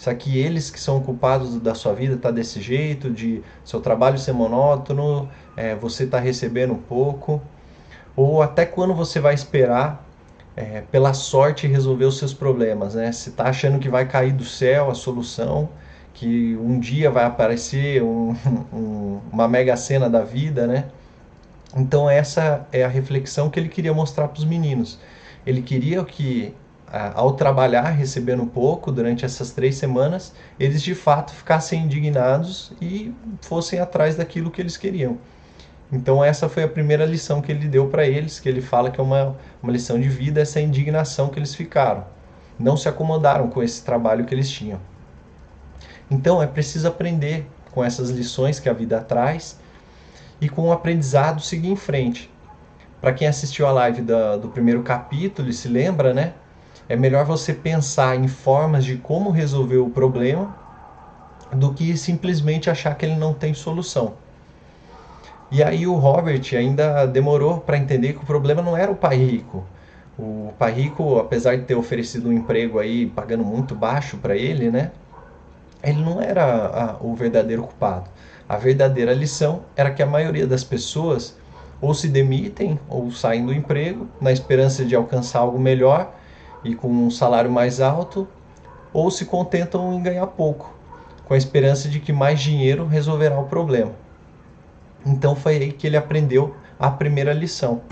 Será 0.00 0.16
que 0.16 0.38
eles 0.38 0.70
que 0.70 0.80
são 0.80 0.98
culpados 1.02 1.60
da 1.60 1.74
sua 1.74 1.92
vida 1.92 2.16
tá 2.16 2.30
desse 2.30 2.58
jeito, 2.58 3.10
de 3.10 3.42
seu 3.62 3.82
trabalho 3.82 4.16
ser 4.16 4.32
monótono, 4.32 5.28
é, 5.54 5.74
você 5.74 6.06
tá 6.06 6.18
recebendo 6.18 6.74
pouco? 6.74 7.38
Ou 8.16 8.40
até 8.40 8.64
quando 8.64 8.94
você 8.94 9.20
vai 9.20 9.34
esperar 9.34 10.02
é, 10.56 10.80
pela 10.90 11.12
sorte 11.12 11.66
resolver 11.66 12.06
os 12.06 12.16
seus 12.16 12.32
problemas, 12.32 12.94
né? 12.94 13.12
Você 13.12 13.30
tá 13.30 13.44
achando 13.44 13.78
que 13.78 13.90
vai 13.90 14.08
cair 14.08 14.32
do 14.32 14.42
céu 14.42 14.90
a 14.90 14.94
solução, 14.94 15.68
que 16.14 16.56
um 16.56 16.80
dia 16.80 17.10
vai 17.10 17.24
aparecer 17.24 18.02
um, 18.02 18.34
um, 18.72 19.20
uma 19.30 19.46
mega 19.46 19.76
cena 19.76 20.08
da 20.08 20.22
vida, 20.22 20.66
né? 20.66 20.86
Então 21.76 22.08
essa 22.08 22.66
é 22.72 22.82
a 22.82 22.88
reflexão 22.88 23.50
que 23.50 23.60
ele 23.60 23.68
queria 23.68 23.92
mostrar 23.92 24.28
para 24.28 24.38
os 24.38 24.46
meninos. 24.46 24.98
Ele 25.44 25.60
queria 25.60 26.02
que 26.06 26.54
ao 26.92 27.32
trabalhar 27.34 27.90
recebendo 27.90 28.44
pouco 28.46 28.90
durante 28.90 29.24
essas 29.24 29.52
três 29.52 29.76
semanas, 29.76 30.32
eles 30.58 30.82
de 30.82 30.94
fato 30.94 31.32
ficassem 31.32 31.84
indignados 31.84 32.72
e 32.80 33.14
fossem 33.40 33.78
atrás 33.78 34.16
daquilo 34.16 34.50
que 34.50 34.60
eles 34.60 34.76
queriam. 34.76 35.18
Então 35.92 36.22
essa 36.22 36.48
foi 36.48 36.62
a 36.62 36.68
primeira 36.68 37.04
lição 37.04 37.40
que 37.40 37.50
ele 37.50 37.68
deu 37.68 37.88
para 37.88 38.06
eles, 38.06 38.38
que 38.40 38.48
ele 38.48 38.60
fala 38.60 38.90
que 38.90 39.00
é 39.00 39.02
uma, 39.02 39.36
uma 39.62 39.72
lição 39.72 40.00
de 40.00 40.08
vida, 40.08 40.40
essa 40.40 40.60
indignação 40.60 41.28
que 41.28 41.38
eles 41.38 41.54
ficaram. 41.54 42.04
Não 42.58 42.76
se 42.76 42.88
acomodaram 42.88 43.48
com 43.48 43.62
esse 43.62 43.82
trabalho 43.84 44.24
que 44.24 44.34
eles 44.34 44.50
tinham. 44.50 44.80
Então 46.10 46.42
é 46.42 46.46
preciso 46.46 46.88
aprender 46.88 47.46
com 47.70 47.84
essas 47.84 48.10
lições 48.10 48.58
que 48.58 48.68
a 48.68 48.72
vida 48.72 49.00
traz 49.00 49.58
e 50.40 50.48
com 50.48 50.68
o 50.68 50.72
aprendizado 50.72 51.40
seguir 51.40 51.70
em 51.70 51.76
frente. 51.76 52.30
Para 53.00 53.12
quem 53.12 53.26
assistiu 53.26 53.66
a 53.66 53.72
live 53.72 54.02
da, 54.02 54.36
do 54.36 54.48
primeiro 54.48 54.82
capítulo 54.82 55.48
e 55.48 55.52
se 55.52 55.68
lembra, 55.68 56.12
né? 56.12 56.34
É 56.90 56.96
melhor 56.96 57.24
você 57.24 57.54
pensar 57.54 58.16
em 58.16 58.26
formas 58.26 58.84
de 58.84 58.96
como 58.96 59.30
resolver 59.30 59.76
o 59.76 59.88
problema 59.88 60.52
do 61.52 61.72
que 61.72 61.96
simplesmente 61.96 62.68
achar 62.68 62.96
que 62.96 63.06
ele 63.06 63.14
não 63.14 63.32
tem 63.32 63.54
solução. 63.54 64.14
E 65.52 65.62
aí 65.62 65.86
o 65.86 65.94
Robert 65.94 66.42
ainda 66.52 67.06
demorou 67.06 67.60
para 67.60 67.78
entender 67.78 68.14
que 68.14 68.24
o 68.24 68.26
problema 68.26 68.60
não 68.60 68.76
era 68.76 68.90
o 68.90 68.96
pai 68.96 69.16
rico. 69.18 69.64
O 70.18 70.52
pai 70.58 70.72
rico, 70.72 71.20
apesar 71.20 71.56
de 71.56 71.62
ter 71.62 71.76
oferecido 71.76 72.28
um 72.28 72.32
emprego 72.32 72.80
aí 72.80 73.06
pagando 73.06 73.44
muito 73.44 73.72
baixo 73.72 74.16
para 74.16 74.34
ele, 74.34 74.68
né? 74.68 74.90
Ele 75.84 76.02
não 76.02 76.20
era 76.20 76.44
a, 76.44 76.96
o 77.00 77.14
verdadeiro 77.14 77.62
culpado. 77.62 78.10
A 78.48 78.56
verdadeira 78.56 79.14
lição 79.14 79.60
era 79.76 79.92
que 79.92 80.02
a 80.02 80.06
maioria 80.06 80.44
das 80.44 80.64
pessoas 80.64 81.36
ou 81.80 81.94
se 81.94 82.08
demitem 82.08 82.80
ou 82.88 83.12
saem 83.12 83.46
do 83.46 83.54
emprego 83.54 84.08
na 84.20 84.32
esperança 84.32 84.84
de 84.84 84.96
alcançar 84.96 85.38
algo 85.38 85.56
melhor 85.56 86.18
e 86.64 86.74
com 86.74 86.88
um 86.88 87.10
salário 87.10 87.50
mais 87.50 87.80
alto, 87.80 88.28
ou 88.92 89.10
se 89.10 89.24
contentam 89.24 89.92
em 89.94 90.02
ganhar 90.02 90.26
pouco, 90.26 90.74
com 91.24 91.34
a 91.34 91.36
esperança 91.36 91.88
de 91.88 92.00
que 92.00 92.12
mais 92.12 92.40
dinheiro 92.40 92.86
resolverá 92.86 93.38
o 93.38 93.44
problema. 93.44 93.92
Então 95.06 95.34
foi 95.34 95.56
aí 95.56 95.72
que 95.72 95.86
ele 95.86 95.96
aprendeu 95.96 96.54
a 96.78 96.90
primeira 96.90 97.32
lição, 97.32 97.82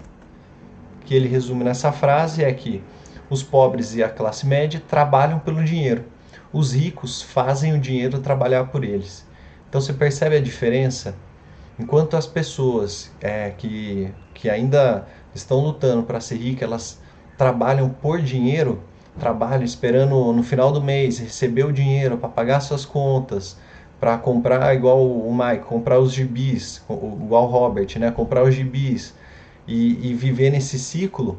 que 1.05 1.15
ele 1.15 1.29
resume 1.29 1.65
nessa 1.65 1.93
frase 1.93 2.45
é 2.45 2.53
que 2.53 2.83
os 3.31 3.43
pobres 3.43 3.95
e 3.95 4.03
a 4.03 4.09
classe 4.09 4.47
média 4.47 4.83
trabalham 4.89 5.39
pelo 5.39 5.63
dinheiro, 5.65 6.05
os 6.53 6.73
ricos 6.73 7.23
fazem 7.23 7.75
o 7.75 7.79
dinheiro 7.79 8.21
trabalhar 8.21 8.65
por 8.67 8.85
eles. 8.85 9.27
Então 9.69 9.81
você 9.81 9.93
percebe 9.93 10.37
a 10.37 10.41
diferença? 10.41 11.15
Enquanto 11.79 12.17
as 12.17 12.27
pessoas 12.27 13.13
é, 13.21 13.51
que, 13.51 14.13
que 14.35 14.51
ainda 14.51 15.07
estão 15.35 15.61
lutando 15.61 16.03
para 16.03 16.21
ser 16.21 16.37
ricas, 16.37 16.63
elas 16.63 17.01
trabalham 17.38 17.88
por 17.88 18.21
dinheiro, 18.21 18.83
trabalham 19.18 19.64
esperando 19.64 20.33
no 20.33 20.42
final 20.42 20.73
do 20.73 20.83
mês 20.83 21.18
receber 21.18 21.64
o 21.64 21.73
dinheiro 21.73 22.18
para 22.18 22.28
pagar 22.28 22.61
suas 22.61 22.85
contas, 22.85 23.57
para 24.00 24.18
comprar 24.18 24.75
igual 24.75 25.04
o 25.07 25.33
Mike, 25.35 25.64
comprar 25.64 25.99
os 26.00 26.12
gibis, 26.12 26.83
igual 26.88 27.45
o 27.45 27.47
Robert, 27.47 27.88
né? 27.99 28.11
Comprar 28.11 28.42
os 28.42 28.54
gibis 28.54 29.14
e, 29.66 30.11
e 30.11 30.14
viver 30.14 30.50
nesse 30.50 30.78
ciclo. 30.78 31.38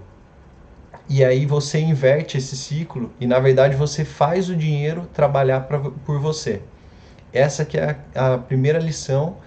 E 1.10 1.24
aí 1.24 1.46
você 1.46 1.80
inverte 1.80 2.38
esse 2.38 2.56
ciclo 2.56 3.12
e 3.20 3.28
na 3.28 3.40
verdade 3.40 3.76
você 3.76 4.06
faz 4.06 4.50
o 4.50 4.56
dinheiro 4.56 5.08
trabalhar 5.14 5.62
pra, 5.62 5.80
por 5.80 6.20
você. 6.20 6.62
Essa 7.34 7.66
que 7.66 7.78
é 7.78 7.98
a, 8.16 8.36
a 8.36 8.38
primeira 8.38 8.80
lição 8.80 9.38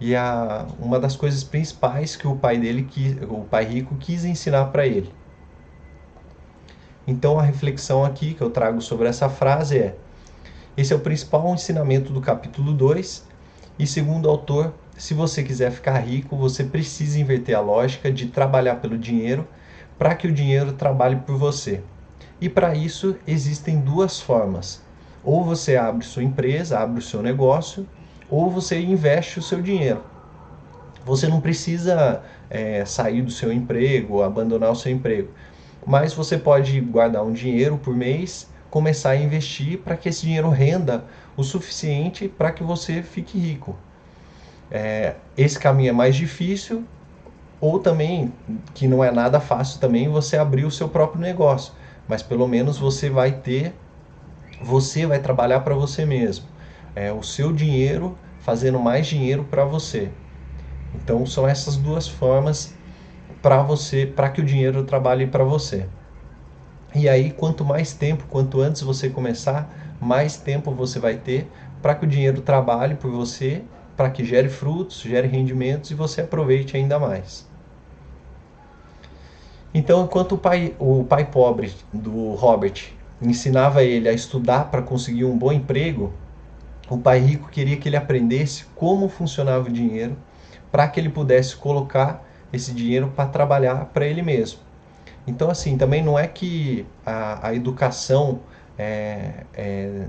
e 0.00 0.14
a, 0.14 0.66
uma 0.78 0.98
das 0.98 1.16
coisas 1.16 1.44
principais 1.44 2.16
que 2.16 2.26
o 2.26 2.36
pai 2.36 2.58
dele, 2.58 2.84
que, 2.84 3.18
o 3.28 3.44
pai 3.44 3.64
rico, 3.64 3.96
quis 3.96 4.24
ensinar 4.24 4.66
para 4.66 4.86
ele. 4.86 5.12
Então 7.08 7.40
a 7.40 7.42
reflexão 7.42 8.04
aqui 8.04 8.34
que 8.34 8.42
eu 8.42 8.50
trago 8.50 8.82
sobre 8.82 9.08
essa 9.08 9.30
frase 9.30 9.78
é: 9.78 9.94
esse 10.76 10.92
é 10.92 10.96
o 10.96 11.00
principal 11.00 11.54
ensinamento 11.54 12.12
do 12.12 12.20
capítulo 12.20 12.74
2, 12.74 13.26
e 13.78 13.86
segundo 13.86 14.26
o 14.26 14.30
autor, 14.30 14.74
se 14.94 15.14
você 15.14 15.42
quiser 15.42 15.72
ficar 15.72 15.98
rico, 16.00 16.36
você 16.36 16.62
precisa 16.62 17.18
inverter 17.18 17.56
a 17.56 17.60
lógica 17.60 18.12
de 18.12 18.26
trabalhar 18.26 18.76
pelo 18.76 18.98
dinheiro 18.98 19.48
para 19.98 20.14
que 20.14 20.28
o 20.28 20.32
dinheiro 20.32 20.74
trabalhe 20.74 21.16
por 21.16 21.38
você. 21.38 21.80
E 22.42 22.46
para 22.46 22.74
isso 22.74 23.16
existem 23.26 23.80
duas 23.80 24.20
formas. 24.20 24.82
Ou 25.24 25.42
você 25.42 25.78
abre 25.78 26.04
sua 26.04 26.22
empresa, 26.22 26.78
abre 26.78 26.98
o 26.98 27.02
seu 27.02 27.22
negócio, 27.22 27.88
ou 28.28 28.50
você 28.50 28.78
investe 28.78 29.38
o 29.38 29.42
seu 29.42 29.62
dinheiro. 29.62 30.02
Você 31.06 31.26
não 31.26 31.40
precisa 31.40 32.22
é, 32.50 32.84
sair 32.84 33.22
do 33.22 33.30
seu 33.30 33.50
emprego, 33.50 34.22
abandonar 34.22 34.70
o 34.70 34.76
seu 34.76 34.92
emprego, 34.92 35.30
mas 35.86 36.12
você 36.12 36.36
pode 36.36 36.80
guardar 36.80 37.24
um 37.24 37.32
dinheiro 37.32 37.78
por 37.78 37.94
mês, 37.94 38.48
começar 38.70 39.10
a 39.10 39.16
investir 39.16 39.78
para 39.78 39.96
que 39.96 40.08
esse 40.08 40.22
dinheiro 40.22 40.50
renda 40.50 41.04
o 41.36 41.42
suficiente 41.42 42.28
para 42.28 42.52
que 42.52 42.62
você 42.62 43.02
fique 43.02 43.38
rico. 43.38 43.76
É, 44.70 45.14
esse 45.36 45.58
caminho 45.58 45.90
é 45.90 45.92
mais 45.92 46.14
difícil, 46.14 46.84
ou 47.60 47.78
também, 47.78 48.32
que 48.74 48.86
não 48.86 49.02
é 49.02 49.10
nada 49.10 49.40
fácil 49.40 49.80
também, 49.80 50.08
você 50.08 50.36
abrir 50.36 50.64
o 50.64 50.70
seu 50.70 50.88
próprio 50.88 51.20
negócio. 51.20 51.72
Mas 52.06 52.22
pelo 52.22 52.46
menos 52.46 52.78
você 52.78 53.10
vai 53.10 53.32
ter, 53.32 53.74
você 54.60 55.06
vai 55.06 55.18
trabalhar 55.18 55.60
para 55.60 55.74
você 55.74 56.04
mesmo. 56.04 56.46
É 56.94 57.12
o 57.12 57.22
seu 57.22 57.52
dinheiro 57.52 58.16
fazendo 58.40 58.78
mais 58.78 59.06
dinheiro 59.06 59.44
para 59.44 59.64
você. 59.64 60.10
Então 60.94 61.26
são 61.26 61.46
essas 61.46 61.76
duas 61.76 62.08
formas 62.08 62.74
para 63.42 63.62
você, 63.62 64.06
para 64.06 64.28
que 64.30 64.40
o 64.40 64.44
dinheiro 64.44 64.84
trabalhe 64.84 65.26
para 65.26 65.44
você. 65.44 65.86
E 66.94 67.08
aí, 67.08 67.30
quanto 67.30 67.64
mais 67.64 67.92
tempo, 67.92 68.24
quanto 68.28 68.60
antes 68.60 68.82
você 68.82 69.10
começar, 69.10 69.96
mais 70.00 70.36
tempo 70.36 70.72
você 70.72 70.98
vai 70.98 71.16
ter 71.16 71.50
para 71.82 71.94
que 71.94 72.04
o 72.04 72.08
dinheiro 72.08 72.40
trabalhe 72.40 72.94
por 72.94 73.10
você, 73.10 73.62
para 73.96 74.10
que 74.10 74.24
gere 74.24 74.48
frutos, 74.48 75.00
gere 75.00 75.28
rendimentos 75.28 75.90
e 75.90 75.94
você 75.94 76.22
aproveite 76.22 76.76
ainda 76.76 76.98
mais. 76.98 77.48
Então, 79.74 80.04
enquanto 80.04 80.32
o 80.32 80.38
pai, 80.38 80.74
o 80.78 81.04
pai 81.04 81.24
pobre 81.26 81.72
do 81.92 82.32
Robert 82.34 82.92
ensinava 83.20 83.82
ele 83.82 84.08
a 84.08 84.12
estudar 84.12 84.70
para 84.70 84.82
conseguir 84.82 85.24
um 85.24 85.36
bom 85.36 85.52
emprego, 85.52 86.12
o 86.88 86.96
pai 86.96 87.18
rico 87.18 87.48
queria 87.50 87.76
que 87.76 87.88
ele 87.88 87.96
aprendesse 87.96 88.64
como 88.74 89.08
funcionava 89.08 89.68
o 89.68 89.72
dinheiro 89.72 90.16
para 90.72 90.88
que 90.88 90.98
ele 90.98 91.08
pudesse 91.08 91.54
colocar 91.56 92.27
esse 92.52 92.72
dinheiro 92.72 93.12
para 93.14 93.28
trabalhar 93.28 93.86
para 93.86 94.06
ele 94.06 94.22
mesmo. 94.22 94.60
Então, 95.26 95.50
assim, 95.50 95.76
também 95.76 96.02
não 96.02 96.18
é 96.18 96.26
que 96.26 96.86
a, 97.04 97.48
a 97.48 97.54
educação 97.54 98.40
é, 98.78 99.44
é, 99.54 100.06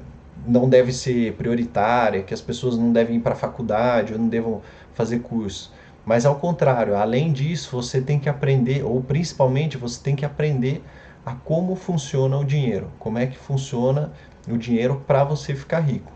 não 0.48 0.70
deve 0.70 0.94
ser 0.94 1.34
prioritária, 1.34 2.24
que 2.24 2.34
as 2.34 2.42
pessoas 2.42 2.78
não 2.78 2.94
devem 2.94 3.18
ir 3.18 3.20
para 3.20 3.34
a 3.34 3.36
faculdade 3.36 4.14
ou 4.14 4.20
não 4.20 4.30
devam 4.30 4.62
fazer 4.94 5.20
curso. 5.20 5.74
Mas 6.06 6.26
ao 6.26 6.36
contrário, 6.36 6.96
além 6.96 7.34
disso, 7.34 7.70
você 7.76 8.02
tem 8.02 8.18
que 8.18 8.30
aprender, 8.30 8.84
ou 8.84 9.02
principalmente 9.02 9.78
você 9.78 10.02
tem 10.02 10.16
que 10.16 10.26
aprender 10.26 10.84
a 11.26 11.34
como 11.34 11.76
funciona 11.76 12.38
o 12.38 12.46
dinheiro, 12.46 12.90
como 12.98 13.18
é 13.18 13.28
que 13.28 13.38
funciona 13.38 14.12
o 14.48 14.58
dinheiro 14.58 15.04
para 15.06 15.24
você 15.24 15.54
ficar 15.54 15.82
rico. 15.82 16.12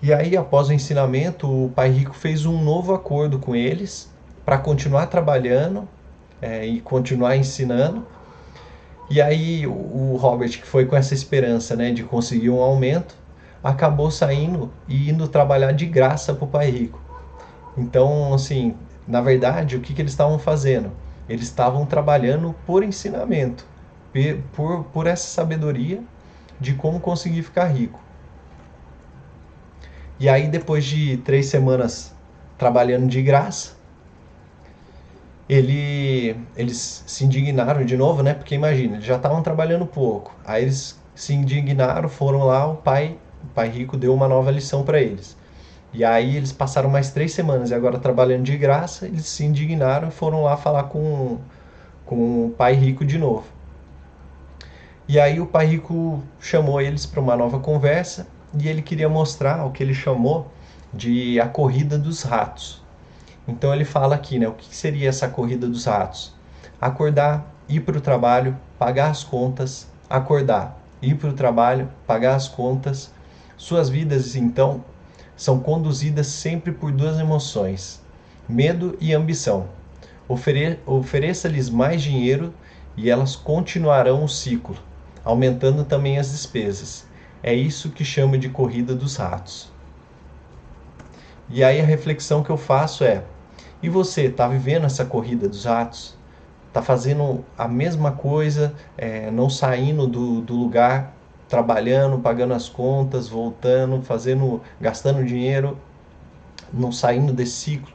E 0.00 0.12
aí, 0.12 0.36
após 0.36 0.68
o 0.68 0.72
ensinamento, 0.72 1.46
o 1.46 1.70
pai 1.70 1.90
rico 1.90 2.14
fez 2.14 2.46
um 2.46 2.62
novo 2.62 2.94
acordo 2.94 3.38
com 3.38 3.54
eles 3.54 4.10
para 4.48 4.56
continuar 4.56 5.08
trabalhando 5.08 5.86
é, 6.40 6.64
e 6.64 6.80
continuar 6.80 7.36
ensinando. 7.36 8.06
E 9.10 9.20
aí, 9.20 9.66
o 9.66 10.16
Robert, 10.18 10.48
que 10.48 10.66
foi 10.66 10.86
com 10.86 10.96
essa 10.96 11.12
esperança 11.12 11.76
né, 11.76 11.90
de 11.90 12.02
conseguir 12.02 12.48
um 12.48 12.58
aumento, 12.58 13.14
acabou 13.62 14.10
saindo 14.10 14.72
e 14.88 15.10
indo 15.10 15.28
trabalhar 15.28 15.72
de 15.72 15.84
graça 15.84 16.32
para 16.32 16.46
o 16.46 16.48
pai 16.48 16.70
rico. 16.70 16.98
Então, 17.76 18.32
assim, 18.32 18.74
na 19.06 19.20
verdade, 19.20 19.76
o 19.76 19.80
que, 19.80 19.92
que 19.92 20.00
eles 20.00 20.12
estavam 20.12 20.38
fazendo? 20.38 20.92
Eles 21.28 21.44
estavam 21.44 21.84
trabalhando 21.84 22.54
por 22.64 22.82
ensinamento, 22.82 23.66
por, 24.54 24.84
por 24.84 25.06
essa 25.06 25.26
sabedoria 25.26 26.02
de 26.58 26.72
como 26.72 27.00
conseguir 27.00 27.42
ficar 27.42 27.66
rico. 27.66 28.00
E 30.18 30.26
aí, 30.26 30.48
depois 30.48 30.86
de 30.86 31.18
três 31.18 31.44
semanas 31.48 32.14
trabalhando 32.56 33.08
de 33.08 33.20
graça, 33.20 33.76
ele, 35.48 36.36
eles 36.56 37.02
se 37.06 37.24
indignaram 37.24 37.84
de 37.84 37.96
novo, 37.96 38.22
né? 38.22 38.34
Porque 38.34 38.54
imagina, 38.54 38.96
eles 38.96 39.06
já 39.06 39.16
estavam 39.16 39.42
trabalhando 39.42 39.86
pouco. 39.86 40.34
Aí 40.44 40.62
eles 40.62 41.00
se 41.14 41.32
indignaram, 41.32 42.08
foram 42.08 42.44
lá, 42.44 42.66
o 42.66 42.76
pai, 42.76 43.16
o 43.42 43.46
pai 43.48 43.68
rico 43.68 43.96
deu 43.96 44.14
uma 44.14 44.28
nova 44.28 44.50
lição 44.50 44.82
para 44.82 45.00
eles. 45.00 45.36
E 45.92 46.04
aí 46.04 46.36
eles 46.36 46.52
passaram 46.52 46.90
mais 46.90 47.10
três 47.10 47.32
semanas 47.32 47.70
e 47.70 47.74
agora 47.74 47.98
trabalhando 47.98 48.42
de 48.44 48.56
graça, 48.56 49.06
eles 49.06 49.26
se 49.26 49.44
indignaram 49.44 50.08
e 50.08 50.10
foram 50.10 50.42
lá 50.42 50.56
falar 50.56 50.84
com, 50.84 51.38
com 52.04 52.46
o 52.46 52.50
pai 52.50 52.74
rico 52.74 53.04
de 53.04 53.18
novo. 53.18 53.44
E 55.08 55.18
aí 55.18 55.40
o 55.40 55.46
pai 55.46 55.66
rico 55.66 56.22
chamou 56.38 56.80
eles 56.82 57.06
para 57.06 57.20
uma 57.20 57.34
nova 57.34 57.58
conversa 57.58 58.26
e 58.60 58.68
ele 58.68 58.82
queria 58.82 59.08
mostrar 59.08 59.64
o 59.64 59.70
que 59.70 59.82
ele 59.82 59.94
chamou 59.94 60.52
de 60.92 61.40
a 61.40 61.48
corrida 61.48 61.98
dos 61.98 62.22
ratos. 62.22 62.82
Então 63.48 63.74
ele 63.74 63.86
fala 63.86 64.14
aqui, 64.14 64.38
né, 64.38 64.46
o 64.46 64.52
que 64.52 64.76
seria 64.76 65.08
essa 65.08 65.26
corrida 65.26 65.66
dos 65.66 65.86
ratos? 65.86 66.34
Acordar, 66.78 67.50
ir 67.66 67.80
para 67.80 67.96
o 67.96 68.00
trabalho, 68.00 68.54
pagar 68.78 69.10
as 69.10 69.24
contas, 69.24 69.88
acordar, 70.08 70.78
ir 71.00 71.14
para 71.14 71.30
o 71.30 71.32
trabalho, 71.32 71.88
pagar 72.06 72.34
as 72.34 72.46
contas. 72.46 73.10
Suas 73.56 73.88
vidas 73.88 74.36
então 74.36 74.84
são 75.34 75.58
conduzidas 75.58 76.26
sempre 76.26 76.72
por 76.72 76.92
duas 76.92 77.18
emoções: 77.18 78.02
medo 78.46 78.96
e 79.00 79.14
ambição. 79.14 79.66
Ofere 80.28 80.78
Ofereça-lhes 80.84 81.70
mais 81.70 82.02
dinheiro 82.02 82.52
e 82.98 83.08
elas 83.08 83.34
continuarão 83.34 84.24
o 84.24 84.28
ciclo, 84.28 84.76
aumentando 85.24 85.84
também 85.84 86.18
as 86.18 86.32
despesas. 86.32 87.06
É 87.42 87.54
isso 87.54 87.90
que 87.90 88.04
chama 88.04 88.36
de 88.36 88.50
corrida 88.50 88.94
dos 88.94 89.16
ratos. 89.16 89.72
E 91.48 91.64
aí 91.64 91.80
a 91.80 91.84
reflexão 91.84 92.42
que 92.42 92.50
eu 92.50 92.58
faço 92.58 93.04
é: 93.04 93.24
e 93.82 93.88
você 93.88 94.22
está 94.22 94.48
vivendo 94.48 94.84
essa 94.84 95.04
corrida 95.04 95.48
dos 95.48 95.64
ratos? 95.64 96.16
Está 96.68 96.82
fazendo 96.82 97.44
a 97.56 97.66
mesma 97.66 98.12
coisa, 98.12 98.74
é, 98.96 99.30
não 99.30 99.48
saindo 99.48 100.06
do, 100.06 100.40
do 100.40 100.54
lugar, 100.54 101.14
trabalhando, 101.48 102.18
pagando 102.18 102.54
as 102.54 102.68
contas, 102.68 103.28
voltando, 103.28 104.02
fazendo, 104.02 104.60
gastando 104.80 105.24
dinheiro, 105.24 105.78
não 106.72 106.92
saindo 106.92 107.32
desse 107.32 107.52
ciclo? 107.52 107.92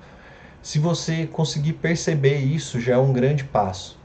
Se 0.62 0.80
você 0.80 1.28
conseguir 1.28 1.74
perceber 1.74 2.38
isso, 2.38 2.80
já 2.80 2.94
é 2.94 2.98
um 2.98 3.12
grande 3.12 3.44
passo. 3.44 4.00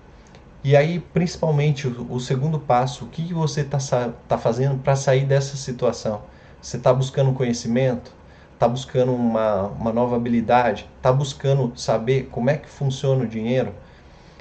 E 0.62 0.76
aí, 0.76 0.98
principalmente, 0.98 1.86
o, 1.86 2.12
o 2.12 2.20
segundo 2.20 2.58
passo, 2.58 3.04
o 3.04 3.08
que 3.08 3.32
você 3.32 3.60
está 3.60 4.12
tá 4.26 4.36
fazendo 4.36 4.78
para 4.82 4.96
sair 4.96 5.24
dessa 5.24 5.56
situação? 5.56 6.22
Você 6.60 6.76
está 6.76 6.92
buscando 6.92 7.32
conhecimento? 7.32 8.17
Está 8.58 8.66
buscando 8.66 9.14
uma, 9.14 9.68
uma 9.68 9.92
nova 9.92 10.16
habilidade? 10.16 10.90
Está 10.96 11.12
buscando 11.12 11.72
saber 11.76 12.24
como 12.24 12.50
é 12.50 12.56
que 12.56 12.68
funciona 12.68 13.22
o 13.22 13.26
dinheiro? 13.28 13.72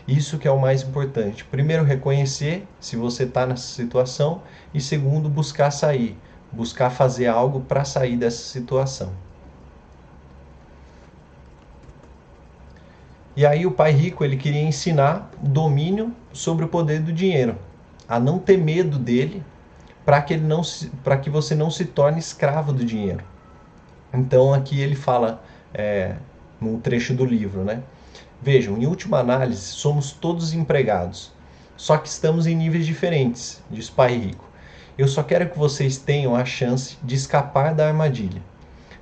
Isso 0.07 0.39
que 0.39 0.47
é 0.47 0.51
o 0.51 0.59
mais 0.59 0.81
importante. 0.81 1.45
Primeiro, 1.45 1.83
reconhecer 1.83 2.67
se 2.79 2.95
você 2.95 3.25
está 3.25 3.45
nessa 3.45 3.67
situação 3.67 4.41
e 4.73 4.81
segundo, 4.81 5.29
buscar 5.29 5.69
sair, 5.69 6.17
buscar 6.51 6.89
fazer 6.89 7.27
algo 7.27 7.61
para 7.61 7.85
sair 7.85 8.17
dessa 8.17 8.41
situação. 8.41 9.11
E 13.35 13.45
aí 13.45 13.67
o 13.67 13.71
pai 13.71 13.91
rico 13.91 14.25
ele 14.25 14.35
queria 14.35 14.63
ensinar 14.63 15.29
domínio 15.39 16.11
sobre 16.33 16.65
o 16.65 16.67
poder 16.67 17.01
do 17.01 17.13
dinheiro, 17.13 17.55
a 18.09 18.19
não 18.19 18.39
ter 18.39 18.57
medo 18.57 18.97
dele, 18.97 19.43
para 20.03 20.23
que 20.23 20.33
ele 20.33 20.47
não 20.47 20.63
para 21.03 21.17
que 21.17 21.29
você 21.29 21.53
não 21.53 21.69
se 21.69 21.85
torne 21.85 22.17
escravo 22.17 22.73
do 22.73 22.83
dinheiro. 22.83 23.36
Então 24.13 24.53
aqui 24.53 24.79
ele 24.79 24.95
fala 24.95 25.43
é, 25.73 26.15
num 26.59 26.79
trecho 26.79 27.13
do 27.13 27.25
livro, 27.25 27.63
né? 27.63 27.81
Vejam, 28.41 28.77
em 28.77 28.85
última 28.85 29.19
análise, 29.19 29.61
somos 29.61 30.11
todos 30.11 30.53
empregados, 30.53 31.31
só 31.75 31.97
que 31.97 32.07
estamos 32.07 32.47
em 32.47 32.55
níveis 32.55 32.85
diferentes, 32.85 33.61
diz 33.69 33.89
pai 33.89 34.15
rico. 34.17 34.45
Eu 34.97 35.07
só 35.07 35.23
quero 35.23 35.49
que 35.49 35.57
vocês 35.57 35.97
tenham 35.97 36.35
a 36.35 36.45
chance 36.45 36.97
de 37.03 37.15
escapar 37.15 37.73
da 37.73 37.87
armadilha. 37.87 38.41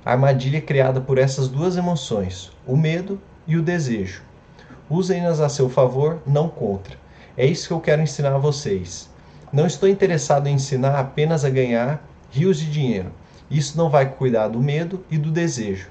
A 0.04 0.12
armadilha 0.12 0.58
é 0.58 0.60
criada 0.60 1.00
por 1.00 1.18
essas 1.18 1.48
duas 1.48 1.76
emoções, 1.76 2.50
o 2.66 2.76
medo 2.76 3.20
e 3.46 3.56
o 3.56 3.62
desejo. 3.62 4.22
Usem-nas 4.88 5.40
a 5.40 5.48
seu 5.48 5.68
favor, 5.68 6.20
não 6.26 6.48
contra. 6.48 6.96
É 7.36 7.44
isso 7.44 7.68
que 7.68 7.72
eu 7.72 7.80
quero 7.80 8.02
ensinar 8.02 8.34
a 8.34 8.38
vocês. 8.38 9.10
Não 9.52 9.66
estou 9.66 9.88
interessado 9.88 10.46
em 10.46 10.54
ensinar 10.54 10.98
apenas 10.98 11.44
a 11.44 11.50
ganhar 11.50 12.06
rios 12.30 12.58
de 12.58 12.70
dinheiro. 12.70 13.12
Isso 13.50 13.76
não 13.76 13.88
vai 13.88 14.10
cuidar 14.10 14.48
do 14.48 14.60
medo 14.60 15.04
e 15.10 15.16
do 15.16 15.30
desejo. 15.30 15.88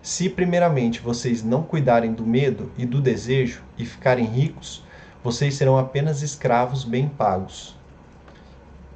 Se, 0.00 0.28
primeiramente, 0.28 1.00
vocês 1.00 1.42
não 1.42 1.62
cuidarem 1.62 2.12
do 2.12 2.26
medo 2.26 2.70
e 2.76 2.86
do 2.86 3.00
desejo 3.00 3.62
e 3.76 3.84
ficarem 3.84 4.26
ricos, 4.26 4.84
vocês 5.22 5.54
serão 5.54 5.78
apenas 5.78 6.22
escravos 6.22 6.84
bem 6.84 7.08
pagos. 7.08 7.74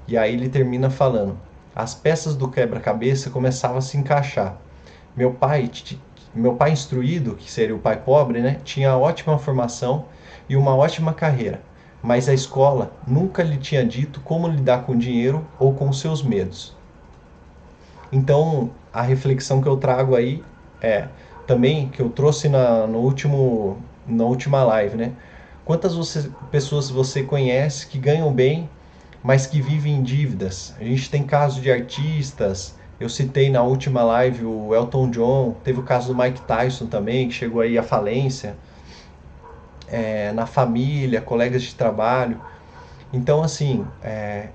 E 0.06 0.16
aí 0.16 0.34
ele 0.34 0.48
termina 0.48 0.90
falando: 0.90 1.38
as 1.74 1.94
peças 1.94 2.36
do 2.36 2.48
quebra-cabeça 2.48 3.30
começavam 3.30 3.78
a 3.78 3.80
se 3.80 3.96
encaixar. 3.96 4.56
Meu 5.16 5.32
pai 5.32 5.68
meu 6.34 6.54
pai 6.54 6.70
instruído, 6.70 7.34
que 7.34 7.50
seria 7.50 7.74
o 7.74 7.80
pai 7.80 7.96
pobre, 7.96 8.40
né, 8.40 8.60
tinha 8.62 8.96
ótima 8.96 9.38
formação 9.38 10.04
e 10.48 10.56
uma 10.56 10.76
ótima 10.76 11.12
carreira, 11.12 11.60
mas 12.02 12.28
a 12.28 12.34
escola 12.34 12.92
nunca 13.06 13.42
lhe 13.42 13.56
tinha 13.56 13.84
dito 13.84 14.20
como 14.20 14.46
lidar 14.46 14.84
com 14.84 14.96
dinheiro 14.96 15.44
ou 15.58 15.74
com 15.74 15.92
seus 15.92 16.22
medos. 16.22 16.77
Então, 18.10 18.70
a 18.92 19.02
reflexão 19.02 19.60
que 19.60 19.68
eu 19.68 19.76
trago 19.76 20.14
aí 20.14 20.42
é 20.80 21.08
também 21.46 21.88
que 21.88 22.00
eu 22.00 22.10
trouxe 22.10 22.48
na, 22.48 22.86
no 22.86 22.98
último, 22.98 23.78
na 24.06 24.24
última 24.24 24.62
live, 24.64 24.96
né? 24.96 25.12
Quantas 25.64 25.94
você, 25.94 26.30
pessoas 26.50 26.90
você 26.90 27.22
conhece 27.22 27.86
que 27.86 27.98
ganham 27.98 28.32
bem, 28.32 28.68
mas 29.22 29.46
que 29.46 29.60
vivem 29.60 29.96
em 29.96 30.02
dívidas? 30.02 30.74
A 30.78 30.84
gente 30.84 31.10
tem 31.10 31.22
casos 31.22 31.62
de 31.62 31.70
artistas, 31.70 32.74
eu 33.00 33.08
citei 33.08 33.48
na 33.48 33.62
última 33.62 34.02
live 34.02 34.44
o 34.44 34.74
Elton 34.74 35.10
John, 35.10 35.54
teve 35.62 35.78
o 35.78 35.82
caso 35.82 36.12
do 36.12 36.20
Mike 36.20 36.40
Tyson 36.42 36.86
também, 36.86 37.28
que 37.28 37.34
chegou 37.34 37.60
aí 37.60 37.78
à 37.78 37.82
falência, 37.82 38.56
é, 39.86 40.32
na 40.32 40.46
família, 40.46 41.20
colegas 41.20 41.62
de 41.62 41.74
trabalho. 41.74 42.38
Então, 43.12 43.42
assim, 43.42 43.86
é, 44.02 44.48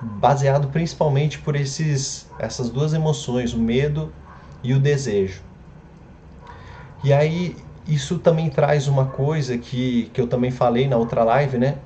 baseado 0.00 0.68
principalmente 0.68 1.38
por 1.38 1.54
esses, 1.54 2.28
essas 2.38 2.70
duas 2.70 2.94
emoções, 2.94 3.52
o 3.52 3.58
medo 3.58 4.12
e 4.62 4.72
o 4.72 4.80
desejo. 4.80 5.42
E 7.04 7.12
aí, 7.12 7.56
isso 7.86 8.18
também 8.18 8.48
traz 8.48 8.88
uma 8.88 9.06
coisa 9.06 9.56
que, 9.58 10.10
que 10.12 10.20
eu 10.20 10.26
também 10.26 10.50
falei 10.50 10.88
na 10.88 10.96
outra 10.96 11.24
live, 11.24 11.58
né? 11.58 11.76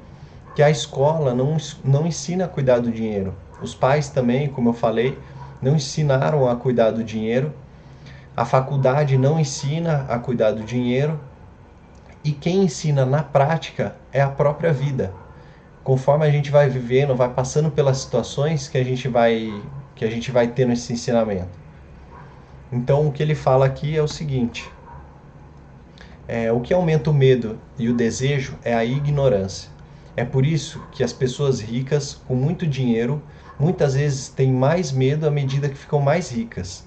Que 0.55 0.63
a 0.63 0.71
escola 0.71 1.35
não, 1.35 1.57
não 1.85 2.07
ensina 2.07 2.45
a 2.45 2.49
cuidar 2.49 2.81
do 2.81 2.91
dinheiro. 2.91 3.35
Os 3.61 3.75
pais 3.75 4.09
também, 4.09 4.49
como 4.49 4.71
eu 4.71 4.75
falei, 4.75 5.19
não 5.61 5.77
ensinaram 5.77 6.49
a 6.49 6.57
cuidar 6.57 6.91
do 6.91 7.03
dinheiro. 7.03 7.53
A 8.37 8.45
faculdade 8.45 9.17
não 9.17 9.39
ensina 9.39 10.05
a 10.09 10.19
cuidar 10.19 10.53
do 10.53 10.63
dinheiro. 10.63 11.19
E 12.23 12.33
quem 12.33 12.65
ensina 12.65 13.05
na 13.05 13.23
prática 13.23 13.97
é 14.13 14.21
a 14.21 14.29
própria 14.29 14.73
vida 14.73 15.13
conforme 15.85 16.27
a 16.27 16.31
gente 16.31 16.51
vai 16.51 16.69
vivendo, 16.69 17.15
vai 17.15 17.29
passando 17.29 17.71
pelas 17.71 17.99
situações 17.99 18.67
que 18.67 18.79
a 18.79 18.83
gente 18.83 19.07
vai 19.07 19.63
que 19.95 20.05
a 20.05 20.11
gente 20.11 20.33
vai 20.33 20.49
tendo 20.49 20.73
esse 20.73 20.93
ensinamento. 20.93 21.63
Então 22.73 23.07
o 23.07 23.13
que 23.13 23.23
ele 23.23 23.35
fala 23.35 23.67
aqui 23.67 23.97
é 23.97 24.03
o 24.03 24.09
seguinte: 24.09 24.69
é, 26.27 26.51
o 26.51 26.61
que 26.61 26.73
aumenta 26.73 27.11
o 27.11 27.15
medo 27.15 27.61
e 27.79 27.89
o 27.89 27.95
desejo 27.95 28.57
é 28.65 28.75
a 28.75 28.85
ignorância. 28.85 29.71
É 30.17 30.25
por 30.25 30.47
isso 30.47 30.81
que 30.91 31.05
as 31.05 31.13
pessoas 31.13 31.61
ricas 31.61 32.15
com 32.27 32.35
muito 32.35 32.67
dinheiro 32.67 33.23
muitas 33.59 33.95
vezes 33.95 34.29
têm 34.29 34.51
mais 34.51 34.91
medo 34.91 35.29
à 35.29 35.31
medida 35.31 35.69
que 35.69 35.77
ficam 35.77 36.01
mais 36.01 36.31
ricas. 36.31 36.85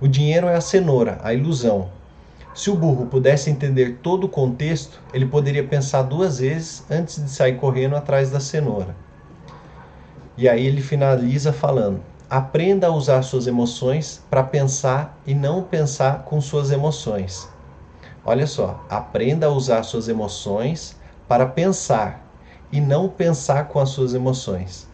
O 0.00 0.08
dinheiro 0.08 0.48
é 0.48 0.56
a 0.56 0.60
cenoura, 0.60 1.18
a 1.22 1.32
ilusão, 1.32 1.90
se 2.52 2.68
o 2.68 2.74
burro 2.74 3.06
pudesse 3.06 3.48
entender 3.48 4.00
todo 4.02 4.24
o 4.24 4.28
contexto, 4.28 5.00
ele 5.14 5.26
poderia 5.26 5.62
pensar 5.66 6.02
duas 6.02 6.40
vezes 6.40 6.84
antes 6.90 7.22
de 7.22 7.30
sair 7.30 7.56
correndo 7.56 7.94
atrás 7.94 8.30
da 8.30 8.40
cenoura. 8.40 8.96
E 10.36 10.48
aí 10.48 10.66
ele 10.66 10.82
finaliza 10.82 11.52
falando: 11.52 12.02
aprenda 12.28 12.88
a 12.88 12.90
usar 12.90 13.22
suas 13.22 13.46
emoções 13.46 14.20
para 14.28 14.42
pensar 14.42 15.20
e 15.24 15.34
não 15.34 15.62
pensar 15.62 16.24
com 16.24 16.40
suas 16.40 16.72
emoções. 16.72 17.48
Olha 18.24 18.46
só, 18.46 18.84
aprenda 18.90 19.46
a 19.46 19.50
usar 19.50 19.84
suas 19.84 20.08
emoções 20.08 20.96
para 21.28 21.46
pensar 21.46 22.26
e 22.72 22.80
não 22.80 23.08
pensar 23.08 23.68
com 23.68 23.78
as 23.78 23.90
suas 23.90 24.12
emoções. 24.12 24.89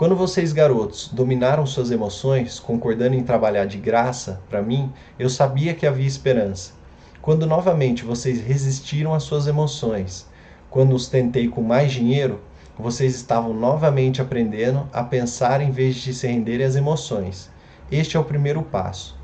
Quando 0.00 0.16
vocês, 0.16 0.54
garotos, 0.54 1.10
dominaram 1.12 1.66
suas 1.66 1.90
emoções, 1.90 2.58
concordando 2.58 3.14
em 3.14 3.22
trabalhar 3.22 3.66
de 3.66 3.76
graça 3.76 4.40
para 4.48 4.62
mim, 4.62 4.90
eu 5.18 5.28
sabia 5.28 5.74
que 5.74 5.86
havia 5.86 6.06
esperança. 6.06 6.72
Quando 7.20 7.44
novamente 7.46 8.02
vocês 8.02 8.40
resistiram 8.40 9.12
às 9.12 9.24
suas 9.24 9.46
emoções, 9.46 10.26
quando 10.70 10.94
os 10.94 11.06
tentei 11.06 11.48
com 11.48 11.60
mais 11.60 11.92
dinheiro, 11.92 12.40
vocês 12.78 13.14
estavam 13.14 13.52
novamente 13.52 14.22
aprendendo 14.22 14.88
a 14.90 15.04
pensar 15.04 15.60
em 15.60 15.70
vez 15.70 15.96
de 15.96 16.14
se 16.14 16.26
renderem 16.26 16.66
às 16.66 16.76
emoções. 16.76 17.50
Este 17.92 18.16
é 18.16 18.20
o 18.20 18.24
primeiro 18.24 18.62
passo. 18.62 19.18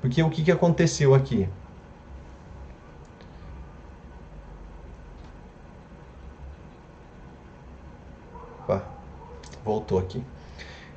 Porque 0.00 0.22
o 0.22 0.30
que, 0.30 0.50
aconteceu 0.50 1.14
aqui? 1.14 1.46
Voltou 9.64 9.98
aqui. 9.98 10.22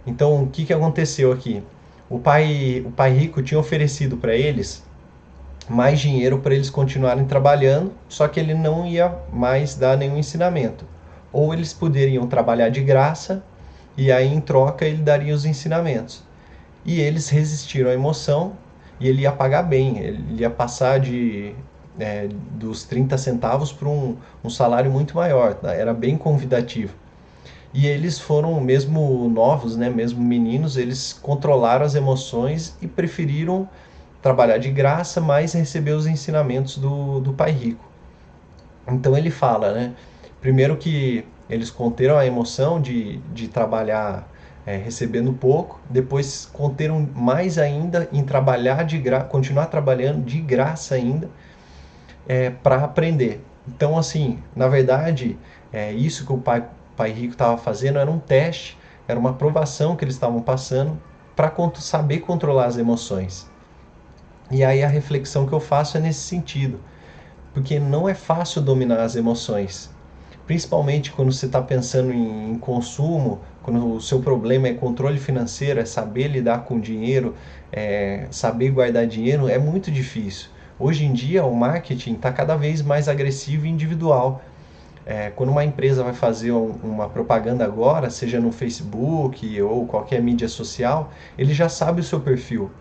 Então, 0.06 0.43
o 0.43 0.47
que, 0.47 0.65
que 0.65 0.73
aconteceu 0.73 1.32
aqui? 1.32 1.63
O 2.10 2.19
pai, 2.19 2.84
o 2.86 2.91
pai 2.91 3.12
rico 3.12 3.41
tinha 3.41 3.60
oferecido 3.60 4.17
para 4.17 4.36
eles 4.36 4.84
mais 5.69 5.99
dinheiro 5.99 6.39
para 6.39 6.54
eles 6.54 6.69
continuarem 6.69 7.25
trabalhando, 7.25 7.91
só 8.08 8.28
que 8.28 8.39
ele 8.39 8.54
não 8.54 8.86
ia 8.86 9.13
mais 9.32 9.75
dar 9.75 9.97
nenhum 9.97 10.17
ensinamento. 10.17 10.86
Ou 11.32 11.54
eles 11.54 11.73
poderiam 11.73 12.28
trabalhar 12.28 12.69
de 12.69 12.82
graça 12.82 13.43
e 13.97 14.12
aí 14.12 14.32
em 14.34 14.39
troca 14.39 14.86
ele 14.86 15.01
daria 15.01 15.34
os 15.34 15.45
ensinamentos. 15.45 16.23
E 16.86 16.99
eles 16.99 17.30
resistiram 17.30 17.89
à 17.89 17.93
emoção 17.93 18.54
e 18.99 19.08
ele 19.08 19.23
ia 19.23 19.32
pagar 19.32 19.63
bem, 19.63 19.97
ele 19.99 20.41
ia 20.41 20.49
passar 20.49 20.99
de 20.99 21.56
é, 21.99 22.28
dos 22.51 22.84
30 22.84 23.17
centavos 23.17 23.73
para 23.73 23.89
um, 23.89 24.15
um 24.43 24.49
salário 24.49 24.91
muito 24.91 25.15
maior, 25.15 25.56
tá? 25.56 25.73
era 25.73 25.93
bem 25.93 26.17
convidativo. 26.17 26.93
E 27.77 27.88
eles 27.88 28.17
foram, 28.17 28.61
mesmo 28.61 29.27
novos, 29.27 29.75
né, 29.75 29.89
mesmo 29.89 30.23
meninos, 30.23 30.77
eles 30.77 31.11
controlaram 31.11 31.85
as 31.85 31.93
emoções 31.93 32.73
e 32.81 32.88
preferiram 32.88 33.67
trabalhar 34.21 34.57
de 34.57 34.71
graça, 34.71 35.19
mas 35.19 35.51
receber 35.51 35.91
os 35.91 36.07
ensinamentos 36.07 36.77
do, 36.77 37.19
do 37.19 37.33
pai 37.33 37.51
rico. 37.51 37.83
Então 38.88 39.17
ele 39.17 39.29
fala, 39.29 39.73
né, 39.73 39.93
primeiro 40.39 40.77
que 40.77 41.25
eles 41.49 41.69
conteram 41.69 42.17
a 42.17 42.25
emoção 42.25 42.79
de, 42.79 43.17
de 43.33 43.49
trabalhar 43.49 44.25
é, 44.65 44.77
recebendo 44.77 45.33
pouco, 45.33 45.81
depois 45.89 46.49
conteram 46.53 47.05
mais 47.13 47.57
ainda 47.57 48.07
em 48.13 48.23
trabalhar 48.23 48.85
de 48.85 48.97
graça, 48.97 49.25
continuar 49.25 49.65
trabalhando 49.65 50.23
de 50.23 50.39
graça 50.39 50.95
ainda 50.95 51.29
é, 52.25 52.51
para 52.51 52.85
aprender. 52.85 53.43
Então, 53.67 53.97
assim, 53.97 54.39
na 54.55 54.69
verdade, 54.69 55.38
é, 55.73 55.91
isso 55.91 56.25
que 56.25 56.31
o 56.31 56.38
pai 56.38 56.63
pai 56.95 57.12
rico 57.12 57.34
estava 57.34 57.58
fazendo 57.58 57.99
era 57.99 58.10
um 58.10 58.19
teste, 58.19 58.77
era 59.08 59.19
uma 59.19 59.31
aprovação 59.31 59.95
que 59.95 60.03
eles 60.03 60.15
estavam 60.15 60.41
passando 60.41 60.99
para 61.36 61.51
saber 61.75 62.19
controlar 62.19 62.65
as 62.65 62.77
emoções. 62.77 63.49
E 64.49 64.63
aí 64.63 64.84
a 64.84 64.88
reflexão 64.88 65.45
que 65.45 65.53
eu 65.53 65.60
faço 65.60 65.97
é 65.97 65.99
nesse 65.99 66.21
sentido, 66.21 66.79
porque 67.53 67.79
não 67.79 68.08
é 68.08 68.13
fácil 68.13 68.62
dominar 68.62 68.99
as 68.99 69.15
emoções, 69.15 69.89
principalmente 70.45 71.12
quando 71.12 71.31
você 71.31 71.47
está 71.47 71.62
pensando 71.62 72.13
em, 72.13 72.51
em, 72.51 72.60
consumo, 72.60 73.41
quando 73.63 73.95
o 73.95 74.01
seu 74.01 74.19
problema 74.19 74.67
é 74.67 74.73
controle 74.73 75.17
financeiro, 75.17 75.79
é 75.79 75.86
saber 75.86 76.27
lidar 76.27 76.60
com 76.60 76.79
dinheiro, 76.79 77.36
é 77.71 78.27
saber 78.29 78.69
guardar 78.69 79.08
dinheiro, 79.08 79.49
é 79.49 79.58
muito 79.58 79.91
difícil. 79.91 80.49
Hoje 80.77 81.05
em 81.05 81.13
dia 81.13 81.43
o 81.43 81.55
marketing 81.55 82.13
está 82.13 82.31
cada 82.31 82.55
vez 82.55 82.81
mais 82.81 83.08
agressivo 83.08 83.65
e 83.65 83.69
individual. 83.69 84.41
É, 85.05 85.29
quando 85.29 85.49
uma 85.49 85.63
empresa 85.63 86.03
vai 86.03 86.13
fazer 86.13 86.51
uma 86.51 87.07
propaganda 87.07 87.63
agora, 87.63 88.09
seja 88.09 88.39
no 88.39 88.51
Facebook 88.51 89.61
ou 89.61 89.85
qualquer 89.85 90.19
mídia 90.19 90.49
social, 90.49 91.11
ele 91.37 91.53
já 91.53 91.69
sabe 91.69 92.01
o 92.01 92.03
seu 92.03 92.19
perfil. 92.19 92.71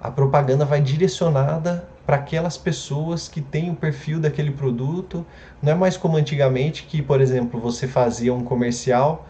A 0.00 0.10
propaganda 0.10 0.64
vai 0.64 0.80
direcionada 0.80 1.88
para 2.06 2.16
aquelas 2.16 2.56
pessoas 2.56 3.26
que 3.26 3.40
têm 3.40 3.70
o 3.70 3.74
perfil 3.74 4.20
daquele 4.20 4.52
produto. 4.52 5.26
Não 5.60 5.72
é 5.72 5.74
mais 5.74 5.96
como 5.96 6.16
antigamente 6.16 6.84
que, 6.84 7.02
por 7.02 7.20
exemplo, 7.20 7.58
você 7.58 7.88
fazia 7.88 8.32
um 8.32 8.44
comercial 8.44 9.26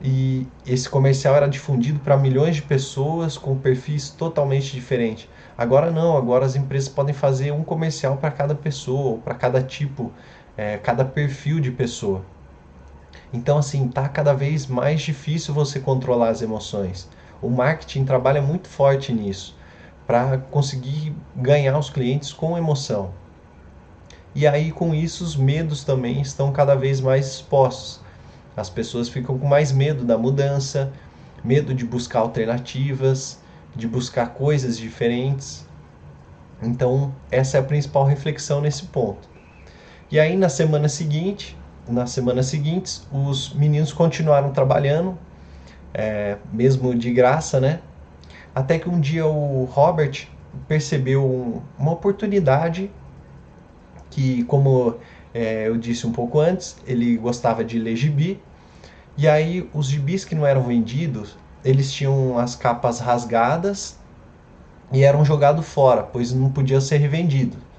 e 0.00 0.46
esse 0.66 0.88
comercial 0.88 1.36
era 1.36 1.46
difundido 1.46 2.00
para 2.00 2.16
milhões 2.16 2.56
de 2.56 2.62
pessoas 2.62 3.36
com 3.36 3.56
perfis 3.56 4.08
totalmente 4.10 4.72
diferentes. 4.72 5.28
Agora 5.56 5.90
não, 5.90 6.16
agora 6.16 6.46
as 6.46 6.56
empresas 6.56 6.88
podem 6.88 7.14
fazer 7.14 7.52
um 7.52 7.62
comercial 7.62 8.16
para 8.16 8.30
cada 8.30 8.54
pessoa, 8.54 9.18
para 9.18 9.34
cada 9.34 9.62
tipo 9.62 10.10
é, 10.56 10.76
cada 10.76 11.04
perfil 11.04 11.60
de 11.60 11.70
pessoa. 11.70 12.24
Então, 13.32 13.56
assim, 13.58 13.88
tá 13.88 14.08
cada 14.08 14.34
vez 14.34 14.66
mais 14.66 15.00
difícil 15.00 15.54
você 15.54 15.80
controlar 15.80 16.28
as 16.28 16.42
emoções. 16.42 17.08
O 17.40 17.48
marketing 17.48 18.04
trabalha 18.04 18.42
muito 18.42 18.68
forte 18.68 19.12
nisso, 19.12 19.56
para 20.06 20.38
conseguir 20.38 21.14
ganhar 21.34 21.78
os 21.78 21.88
clientes 21.88 22.32
com 22.32 22.58
emoção. 22.58 23.12
E 24.34 24.46
aí, 24.46 24.70
com 24.70 24.94
isso, 24.94 25.24
os 25.24 25.36
medos 25.36 25.84
também 25.84 26.20
estão 26.20 26.52
cada 26.52 26.74
vez 26.74 27.00
mais 27.00 27.26
expostos. 27.26 28.00
As 28.56 28.68
pessoas 28.68 29.08
ficam 29.08 29.38
com 29.38 29.46
mais 29.46 29.72
medo 29.72 30.04
da 30.04 30.18
mudança, 30.18 30.92
medo 31.42 31.74
de 31.74 31.84
buscar 31.84 32.20
alternativas, 32.20 33.40
de 33.74 33.88
buscar 33.88 34.28
coisas 34.28 34.76
diferentes. 34.76 35.66
Então, 36.62 37.14
essa 37.30 37.56
é 37.56 37.60
a 37.60 37.64
principal 37.64 38.04
reflexão 38.04 38.60
nesse 38.60 38.84
ponto. 38.84 39.31
E 40.12 40.20
aí 40.20 40.36
na 40.36 40.50
semana 40.50 40.90
seguinte, 40.90 41.56
nas 41.88 42.10
semanas 42.10 42.44
seguintes, 42.44 43.02
os 43.10 43.54
meninos 43.54 43.94
continuaram 43.94 44.52
trabalhando, 44.52 45.16
é, 45.94 46.36
mesmo 46.52 46.94
de 46.94 47.10
graça, 47.10 47.58
né? 47.58 47.80
Até 48.54 48.78
que 48.78 48.90
um 48.90 49.00
dia 49.00 49.26
o 49.26 49.64
Robert 49.64 50.28
percebeu 50.68 51.24
um, 51.24 51.62
uma 51.78 51.92
oportunidade 51.92 52.90
que, 54.10 54.44
como 54.44 54.96
é, 55.32 55.68
eu 55.68 55.78
disse 55.78 56.06
um 56.06 56.12
pouco 56.12 56.38
antes, 56.38 56.76
ele 56.86 57.16
gostava 57.16 57.64
de 57.64 57.78
ler 57.78 57.96
gibi. 57.96 58.38
E 59.16 59.26
aí 59.26 59.66
os 59.72 59.86
gibis 59.86 60.26
que 60.26 60.34
não 60.34 60.46
eram 60.46 60.64
vendidos, 60.64 61.38
eles 61.64 61.90
tinham 61.90 62.38
as 62.38 62.54
capas 62.54 63.00
rasgadas 63.00 63.96
e 64.92 65.04
eram 65.04 65.24
jogados 65.24 65.66
fora, 65.66 66.02
pois 66.02 66.34
não 66.34 66.50
podiam 66.50 66.82
ser 66.82 66.98
revendidos. 66.98 67.71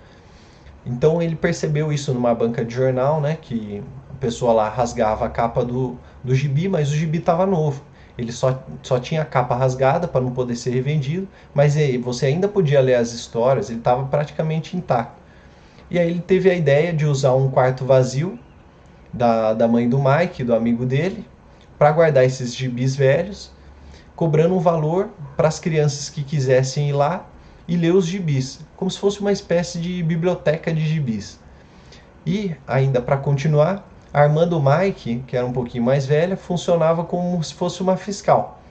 Então 0.85 1.21
ele 1.21 1.35
percebeu 1.35 1.91
isso 1.91 2.13
numa 2.13 2.35
banca 2.35 2.63
de 2.63 2.73
jornal, 2.73 3.21
né, 3.21 3.37
que 3.41 3.81
a 4.09 4.17
pessoa 4.19 4.53
lá 4.53 4.69
rasgava 4.69 5.25
a 5.25 5.29
capa 5.29 5.63
do, 5.63 5.97
do 6.23 6.35
gibi, 6.35 6.67
mas 6.67 6.91
o 6.91 6.95
gibi 6.95 7.19
estava 7.19 7.45
novo. 7.45 7.83
Ele 8.17 8.31
só, 8.31 8.63
só 8.83 8.99
tinha 8.99 9.21
a 9.21 9.25
capa 9.25 9.55
rasgada 9.55 10.07
para 10.07 10.21
não 10.21 10.31
poder 10.31 10.55
ser 10.55 10.69
revendido, 10.71 11.27
mas 11.53 11.75
você 12.03 12.27
ainda 12.27 12.47
podia 12.47 12.79
ler 12.79 12.95
as 12.95 13.11
histórias, 13.11 13.69
ele 13.69 13.79
estava 13.79 14.05
praticamente 14.05 14.77
intacto. 14.77 15.21
E 15.89 15.97
aí 15.97 16.09
ele 16.09 16.21
teve 16.21 16.49
a 16.49 16.53
ideia 16.53 16.93
de 16.93 17.05
usar 17.05 17.33
um 17.33 17.49
quarto 17.49 17.85
vazio 17.85 18.37
da, 19.11 19.53
da 19.53 19.67
mãe 19.67 19.87
do 19.87 19.99
Mike, 19.99 20.43
do 20.43 20.53
amigo 20.53 20.85
dele, 20.85 21.25
para 21.77 21.91
guardar 21.91 22.23
esses 22.23 22.55
gibis 22.55 22.95
velhos, 22.95 23.51
cobrando 24.15 24.55
um 24.55 24.59
valor 24.59 25.09
para 25.35 25.47
as 25.47 25.59
crianças 25.59 26.09
que 26.09 26.23
quisessem 26.23 26.89
ir 26.89 26.93
lá 26.93 27.25
e 27.67 27.75
ler 27.75 27.93
os 27.93 28.05
gibis, 28.05 28.59
como 28.75 28.91
se 28.91 28.99
fosse 28.99 29.19
uma 29.21 29.31
espécie 29.31 29.79
de 29.79 30.03
biblioteca 30.03 30.73
de 30.73 30.85
gibis. 30.85 31.39
E, 32.25 32.55
ainda 32.67 33.01
para 33.01 33.17
continuar, 33.17 33.87
a 34.13 34.23
irmã 34.23 34.47
do 34.47 34.61
Mike, 34.61 35.23
que 35.27 35.35
era 35.35 35.45
um 35.45 35.51
pouquinho 35.51 35.83
mais 35.83 36.05
velha, 36.05 36.37
funcionava 36.37 37.03
como 37.03 37.41
se 37.43 37.53
fosse 37.53 37.81
uma 37.81 37.97
fiscal. 37.97 38.61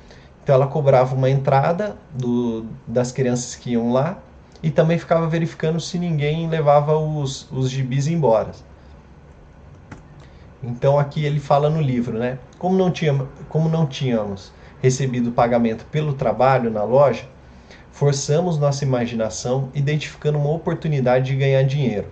Então 0.43 0.55
ela 0.55 0.67
cobrava 0.67 1.15
uma 1.15 1.31
entrada 1.31 1.97
do, 2.11 2.67
das 2.87 3.13
crianças 3.13 3.55
que 3.55 3.71
iam 3.73 3.93
lá 3.93 4.19
e 4.63 4.71
também 4.71 4.99
ficava 4.99 5.27
verificando 5.27 5.81
se 5.81 5.99
ninguém 5.99 6.49
levava 6.49 6.97
os, 6.97 7.51
os 7.51 7.71
gibis 7.71 8.07
embora. 8.07 8.53
Então 10.63 10.99
aqui 10.99 11.25
ele 11.25 11.41
fala 11.41 11.69
no 11.69 11.81
livro, 11.81 12.19
né? 12.19 12.39
Como 12.59 12.77
não, 12.77 12.91
tinha, 12.91 13.27
como 13.49 13.69
não 13.69 13.87
tínhamos 13.87 14.53
recebido 14.81 15.33
pagamento 15.33 15.85
pelo 15.87 16.13
trabalho 16.13 16.71
na 16.71 16.85
loja, 16.85 17.25
forçamos 18.03 18.59
nossa 18.59 18.83
imaginação 18.83 19.69
identificando 19.73 20.37
uma 20.37 20.51
oportunidade 20.51 21.27
de 21.27 21.37
ganhar 21.37 21.63
dinheiro. 21.63 22.09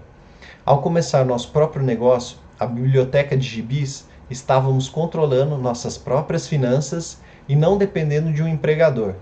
Ao 0.65 0.81
começar 0.81 1.25
nosso 1.25 1.51
próprio 1.51 1.83
negócio, 1.83 2.37
a 2.61 2.65
biblioteca 2.65 3.37
de 3.37 3.45
gibis, 3.45 4.07
estávamos 4.31 4.89
controlando 4.89 5.59
nossas 5.59 5.99
próprias 5.99 6.47
finanças 6.47 7.19
e 7.49 7.57
não 7.57 7.77
dependendo 7.77 8.33
de 8.33 8.41
um 8.41 8.47
empregador. 8.47 9.17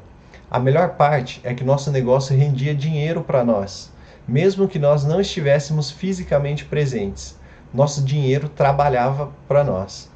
A 0.51 0.59
melhor 0.59 0.91
parte 0.91 1.41
é 1.43 1.55
que 1.55 1.65
nosso 1.65 1.91
negócio 1.91 2.37
rendia 2.37 2.75
dinheiro 2.75 3.23
para 3.23 3.43
nós, 3.43 3.91
mesmo 4.29 4.69
que 4.69 4.79
nós 4.79 5.07
não 5.07 5.23
estivéssemos 5.23 5.91
fisicamente 5.91 6.67
presentes. 6.67 7.35
Nosso 7.73 8.05
dinheiro 8.05 8.47
trabalhava 8.47 9.31
para 9.49 9.65
nós. 9.65 10.11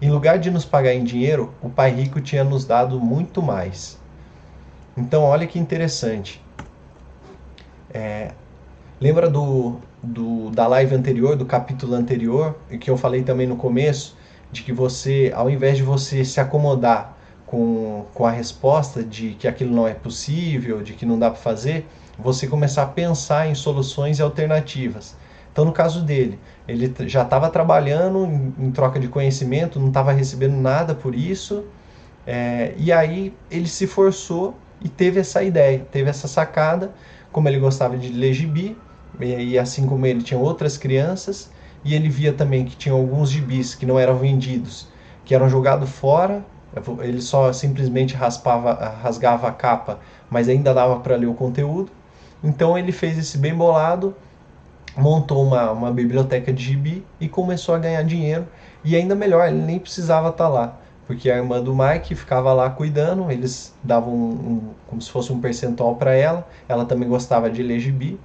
Em 0.00 0.12
lugar 0.12 0.38
de 0.38 0.48
nos 0.48 0.64
pagar 0.64 0.94
em 0.94 1.02
dinheiro, 1.02 1.52
o 1.60 1.68
Pai 1.68 1.90
Rico 1.90 2.20
tinha 2.20 2.44
nos 2.44 2.64
dado 2.64 3.00
muito 3.00 3.42
mais. 3.42 3.97
Então, 4.98 5.22
olha 5.22 5.46
que 5.46 5.60
interessante. 5.60 6.42
É, 7.94 8.32
lembra 9.00 9.30
do, 9.30 9.76
do, 10.02 10.50
da 10.50 10.66
live 10.66 10.92
anterior, 10.92 11.36
do 11.36 11.46
capítulo 11.46 11.94
anterior, 11.94 12.56
que 12.80 12.90
eu 12.90 12.96
falei 12.96 13.22
também 13.22 13.46
no 13.46 13.54
começo, 13.54 14.16
de 14.50 14.62
que 14.62 14.72
você, 14.72 15.32
ao 15.36 15.48
invés 15.48 15.76
de 15.76 15.84
você 15.84 16.24
se 16.24 16.40
acomodar 16.40 17.16
com, 17.46 18.06
com 18.12 18.26
a 18.26 18.30
resposta 18.30 19.04
de 19.04 19.30
que 19.38 19.46
aquilo 19.46 19.72
não 19.72 19.86
é 19.86 19.94
possível, 19.94 20.82
de 20.82 20.94
que 20.94 21.06
não 21.06 21.16
dá 21.16 21.30
para 21.30 21.38
fazer, 21.38 21.86
você 22.18 22.48
começar 22.48 22.82
a 22.82 22.86
pensar 22.86 23.46
em 23.46 23.54
soluções 23.54 24.18
e 24.18 24.22
alternativas. 24.22 25.16
Então, 25.52 25.64
no 25.64 25.72
caso 25.72 26.02
dele, 26.02 26.40
ele 26.66 26.92
já 27.08 27.22
estava 27.22 27.48
trabalhando 27.50 28.26
em, 28.26 28.66
em, 28.66 28.70
troca 28.72 28.98
de 28.98 29.06
conhecimento, 29.06 29.78
não 29.78 29.88
estava 29.88 30.10
recebendo 30.10 30.56
nada 30.56 30.92
por 30.92 31.14
isso, 31.14 31.64
é, 32.26 32.74
e 32.76 32.92
aí 32.92 33.32
ele 33.48 33.68
se 33.68 33.86
forçou 33.86 34.56
e 34.80 34.88
teve 34.88 35.20
essa 35.20 35.42
ideia, 35.42 35.86
teve 35.90 36.08
essa 36.08 36.28
sacada, 36.28 36.92
como 37.32 37.48
ele 37.48 37.58
gostava 37.58 37.96
de 37.96 38.08
ler 38.12 38.32
gibi, 38.32 38.76
e, 39.20 39.58
assim 39.58 39.86
como 39.86 40.06
ele 40.06 40.22
tinha 40.22 40.38
outras 40.38 40.76
crianças, 40.76 41.50
e 41.84 41.94
ele 41.94 42.08
via 42.08 42.32
também 42.32 42.64
que 42.64 42.76
tinha 42.76 42.94
alguns 42.94 43.30
gibis 43.30 43.74
que 43.74 43.86
não 43.86 43.98
eram 43.98 44.16
vendidos, 44.16 44.88
que 45.24 45.34
eram 45.34 45.48
jogados 45.48 45.90
fora, 45.90 46.44
ele 47.02 47.20
só 47.20 47.52
simplesmente 47.52 48.14
raspava, 48.14 48.74
rasgava 49.02 49.48
a 49.48 49.52
capa, 49.52 49.98
mas 50.30 50.48
ainda 50.48 50.74
dava 50.74 51.00
para 51.00 51.16
ler 51.16 51.26
o 51.26 51.34
conteúdo. 51.34 51.90
Então 52.42 52.78
ele 52.78 52.92
fez 52.92 53.18
esse 53.18 53.38
bem 53.38 53.54
bolado, 53.54 54.14
montou 54.96 55.42
uma, 55.44 55.70
uma 55.70 55.90
biblioteca 55.90 56.52
de 56.52 56.62
gibi 56.62 57.04
e 57.20 57.28
começou 57.28 57.74
a 57.74 57.78
ganhar 57.78 58.02
dinheiro. 58.02 58.46
E 58.84 58.94
ainda 58.94 59.14
melhor, 59.14 59.48
ele 59.48 59.60
nem 59.60 59.78
precisava 59.78 60.28
estar 60.28 60.44
tá 60.44 60.48
lá, 60.48 60.78
porque 61.08 61.30
a 61.30 61.38
irmã 61.38 61.62
do 61.62 61.74
Mike 61.74 62.14
ficava 62.14 62.52
lá 62.52 62.68
cuidando, 62.68 63.30
eles 63.30 63.74
davam 63.82 64.12
um, 64.12 64.30
um, 64.30 64.60
como 64.86 65.00
se 65.00 65.10
fosse 65.10 65.32
um 65.32 65.40
percentual 65.40 65.96
para 65.96 66.12
ela, 66.12 66.46
ela 66.68 66.84
também 66.84 67.08
gostava 67.08 67.48
de 67.48 67.62
ler 67.62 67.80
gibi. 67.80 68.20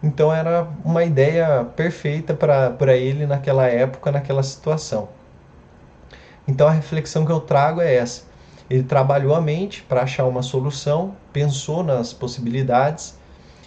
Então 0.00 0.32
era 0.32 0.68
uma 0.84 1.02
ideia 1.02 1.66
perfeita 1.74 2.32
para 2.32 2.96
ele 2.96 3.26
naquela 3.26 3.66
época, 3.66 4.12
naquela 4.12 4.44
situação. 4.44 5.08
Então 6.46 6.68
a 6.68 6.70
reflexão 6.70 7.26
que 7.26 7.32
eu 7.32 7.40
trago 7.40 7.80
é 7.80 7.96
essa. 7.96 8.22
Ele 8.70 8.84
trabalhou 8.84 9.34
a 9.34 9.40
mente 9.40 9.82
para 9.82 10.02
achar 10.02 10.24
uma 10.24 10.40
solução, 10.40 11.16
pensou 11.32 11.82
nas 11.82 12.12
possibilidades, 12.12 13.18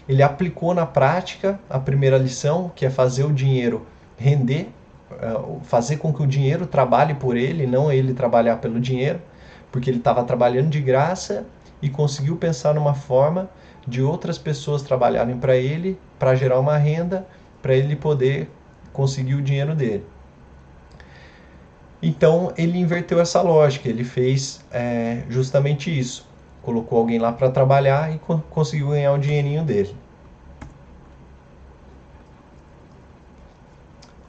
ele 0.08 0.24
aplicou 0.24 0.74
na 0.74 0.86
prática 0.86 1.60
a 1.70 1.80
primeira 1.80 2.18
lição, 2.18 2.72
que 2.74 2.86
é 2.86 2.90
fazer 2.90 3.26
o 3.26 3.34
dinheiro 3.34 3.86
render, 4.16 4.70
fazer 5.64 5.98
com 5.98 6.14
que 6.14 6.22
o 6.22 6.28
dinheiro 6.28 6.66
trabalhe 6.66 7.14
por 7.14 7.36
ele, 7.38 7.66
não 7.66 7.92
ele 7.92 8.14
trabalhar 8.14 8.58
pelo 8.58 8.80
dinheiro, 8.80 9.22
porque 9.72 9.90
ele 9.90 9.98
estava 9.98 10.24
trabalhando 10.24 10.70
de 10.70 10.82
graça 10.82 11.46
e 11.82 11.90
conseguiu 11.90 12.38
pensar 12.38 12.74
numa 12.74 12.94
forma 12.94 13.50
de 13.88 14.02
outras 14.02 14.38
pessoas 14.38 14.82
trabalharem 14.82 15.38
para 15.38 15.56
ele, 15.58 16.00
para 16.18 16.36
gerar 16.36 16.60
uma 16.60 16.78
renda, 16.78 17.28
para 17.62 17.76
ele 17.76 17.96
poder 17.96 18.50
conseguir 18.92 19.36
o 19.36 19.42
dinheiro 19.42 19.76
dele. 19.76 20.06
Então 22.02 22.54
ele 22.58 22.78
inverteu 22.78 23.20
essa 23.20 23.42
lógica, 23.42 23.88
ele 23.88 24.04
fez 24.04 24.64
é, 24.72 25.24
justamente 25.30 25.98
isso. 25.98 26.28
Colocou 26.62 27.00
alguém 27.00 27.18
lá 27.18 27.32
para 27.32 27.50
trabalhar 27.50 28.14
e 28.14 28.20
co 28.20 28.40
conseguiu 28.50 28.90
ganhar 28.90 29.14
o 29.14 29.18
dinheirinho 29.18 29.64
dele. 29.64 29.96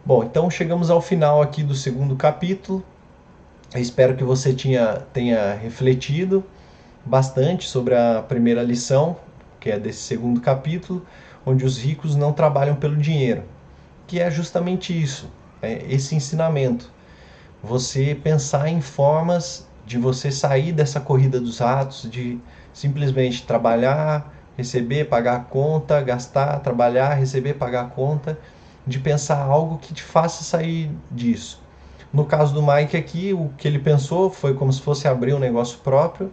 Bom, 0.07 0.23
então 0.23 0.51
chegamos 0.51 0.91
ao 0.91 1.01
final 1.01 1.41
aqui 1.41 1.63
do 1.63 1.75
segundo 1.75 2.15
capítulo. 2.15 2.85
Eu 3.73 3.81
espero 3.81 4.15
que 4.15 4.23
você 4.23 4.53
tinha, 4.53 4.97
tenha 5.15 5.55
refletido 5.55 6.45
bastante 7.07 7.67
sobre 7.67 7.95
a 7.95 8.21
primeira 8.21 8.63
lição, 8.63 9.17
que 9.59 9.71
é 9.71 9.79
desse 9.79 10.01
segundo 10.01 10.43
capítulo, 10.43 11.07
onde 11.47 11.65
os 11.65 11.79
ricos 11.79 12.15
não 12.15 12.35
trabalham 12.35 12.77
pelo 12.77 12.99
dinheiro, 12.99 13.45
que 14.07 14.21
é 14.21 14.31
justamente 14.31 14.93
isso, 14.93 15.31
é 15.63 15.87
esse 15.89 16.15
ensinamento. 16.15 16.91
Você 17.63 18.15
pensar 18.15 18.69
em 18.69 18.83
formas 18.83 19.67
de 19.87 19.97
você 19.97 20.31
sair 20.31 20.73
dessa 20.73 21.01
corrida 21.01 21.41
dos 21.41 21.61
ratos, 21.61 22.11
de 22.11 22.39
simplesmente 22.75 23.47
trabalhar, 23.47 24.35
receber, 24.55 25.07
pagar 25.07 25.37
a 25.37 25.41
conta, 25.41 26.03
gastar, 26.03 26.61
trabalhar, 26.61 27.15
receber, 27.15 27.55
pagar 27.55 27.87
a 27.87 27.89
conta, 27.89 28.39
de 28.87 28.99
pensar 28.99 29.43
algo 29.43 29.79
que 29.79 29.95
te 29.95 30.03
faça 30.03 30.45
sair 30.45 30.91
disso. 31.11 31.63
No 32.13 32.25
caso 32.25 32.55
do 32.55 32.63
Mike 32.63 32.97
aqui, 32.97 33.33
o 33.33 33.51
que 33.57 33.67
ele 33.67 33.79
pensou 33.79 34.31
foi 34.31 34.55
como 34.55 34.73
se 34.73 34.81
fosse 34.81 35.09
abrir 35.09 35.35
um 35.35 35.39
negócio 35.39 35.79
próprio, 35.79 36.33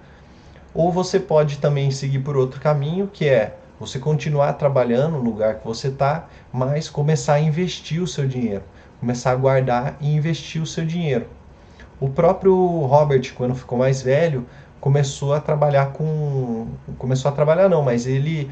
ou 0.74 0.92
você 0.92 1.20
pode 1.20 1.58
também 1.58 1.90
seguir 1.92 2.20
por 2.20 2.38
outro 2.38 2.62
caminho, 2.62 3.08
que 3.12 3.28
é 3.28 3.58
você 3.80 3.98
continuar 3.98 4.54
trabalhando 4.54 5.14
no 5.14 5.24
lugar 5.24 5.56
que 5.56 5.66
você 5.66 5.88
está, 5.88 6.28
mas 6.54 6.88
começar 6.88 7.34
a 7.34 7.40
investir 7.40 8.02
o 8.02 8.08
seu 8.08 8.28
dinheiro, 8.28 8.64
começar 9.00 9.32
a 9.32 9.36
guardar 9.36 9.98
e 10.00 10.14
investir 10.14 10.62
o 10.62 10.68
seu 10.68 10.86
dinheiro. 10.86 11.26
O 12.00 12.10
próprio 12.10 12.56
Robert, 12.86 13.34
quando 13.34 13.56
ficou 13.56 13.78
mais 13.78 14.02
velho, 14.02 14.46
começou 14.80 15.34
a 15.34 15.40
trabalhar 15.40 15.94
com, 15.94 16.68
começou 16.98 17.30
a 17.30 17.32
trabalhar 17.34 17.70
não, 17.70 17.84
mas 17.84 18.06
ele 18.06 18.52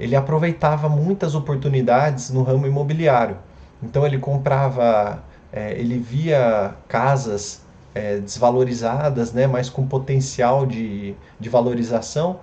ele 0.00 0.16
aproveitava 0.16 0.88
muitas 0.88 1.34
oportunidades 1.34 2.30
no 2.30 2.42
ramo 2.42 2.66
imobiliário. 2.66 3.36
Então 3.82 4.06
ele 4.06 4.18
comprava, 4.18 5.22
é, 5.52 5.72
ele 5.72 5.98
via 5.98 6.74
casas 6.88 7.60
é, 7.94 8.16
desvalorizadas, 8.18 9.32
né, 9.32 9.46
mas 9.46 9.68
com 9.68 9.86
potencial 9.86 10.66
de, 10.66 11.14
de 11.38 11.48
valorização. 11.48 12.40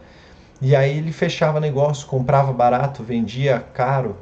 E 0.62 0.76
aí 0.76 0.98
ele 0.98 1.12
fechava 1.12 1.60
negócio, 1.60 2.08
comprava 2.08 2.54
barato, 2.54 3.04
vendia 3.04 3.66
caro, 3.74 4.16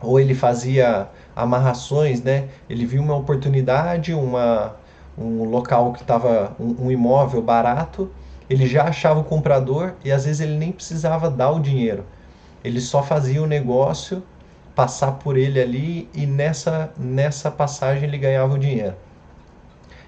ou 0.00 0.18
ele 0.18 0.34
fazia 0.34 1.08
amarrações, 1.34 2.22
né? 2.22 2.48
Ele 2.68 2.84
viu 2.84 3.02
uma 3.02 3.16
oportunidade, 3.16 4.12
uma, 4.12 4.76
um 5.16 5.44
local 5.44 5.92
que 5.92 6.02
estava 6.02 6.54
um, 6.60 6.86
um, 6.86 6.90
imóvel 6.90 7.40
barato, 7.40 8.10
ele 8.48 8.66
já 8.66 8.84
achava 8.84 9.20
o 9.20 9.24
comprador 9.24 9.94
e 10.04 10.12
às 10.12 10.24
vezes 10.26 10.40
ele 10.40 10.56
nem 10.56 10.70
precisava 10.70 11.30
dar 11.30 11.50
o 11.50 11.60
dinheiro. 11.60 12.04
Ele 12.64 12.80
só 12.80 13.02
fazia 13.02 13.42
o 13.42 13.46
negócio 13.46 14.22
passar 14.74 15.12
por 15.12 15.36
ele 15.36 15.60
ali 15.60 16.08
e 16.12 16.26
nessa 16.26 16.92
nessa 16.98 17.50
passagem 17.50 18.04
ele 18.04 18.18
ganhava 18.18 18.54
o 18.54 18.58
dinheiro. 18.58 18.96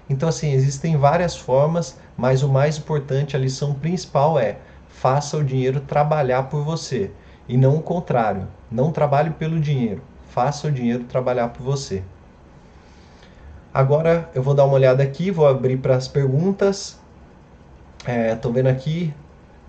Então, 0.09 0.29
assim, 0.29 0.51
existem 0.51 0.97
várias 0.97 1.35
formas, 1.35 1.99
mas 2.17 2.41
o 2.41 2.49
mais 2.49 2.77
importante, 2.77 3.35
a 3.35 3.39
lição 3.39 3.73
principal 3.73 4.39
é 4.39 4.57
faça 4.87 5.37
o 5.37 5.43
dinheiro 5.43 5.81
trabalhar 5.81 6.43
por 6.43 6.63
você 6.63 7.11
e 7.47 7.57
não 7.57 7.75
o 7.75 7.81
contrário. 7.81 8.47
Não 8.71 8.91
trabalhe 8.91 9.29
pelo 9.31 9.59
dinheiro, 9.59 10.01
faça 10.29 10.67
o 10.67 10.71
dinheiro 10.71 11.03
trabalhar 11.03 11.49
por 11.49 11.63
você. 11.63 12.03
Agora 13.73 14.29
eu 14.33 14.41
vou 14.41 14.53
dar 14.53 14.65
uma 14.65 14.73
olhada 14.73 15.03
aqui, 15.03 15.29
vou 15.29 15.47
abrir 15.47 15.77
para 15.77 15.95
as 15.95 16.07
perguntas. 16.07 16.99
Estou 18.33 18.51
é, 18.51 18.53
vendo 18.53 18.67
aqui 18.67 19.13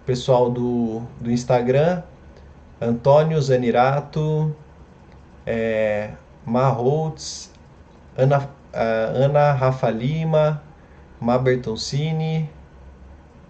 pessoal 0.06 0.50
do, 0.50 1.02
do 1.20 1.30
Instagram, 1.30 2.02
Antônio 2.80 3.40
Zanirato, 3.42 4.54
é, 5.44 6.10
Marholtz, 6.44 7.50
Ana, 8.16 8.48
Ana 8.72 9.52
Rafa 9.52 9.90
Lima, 9.90 10.62
Mabertoncini, 11.20 12.48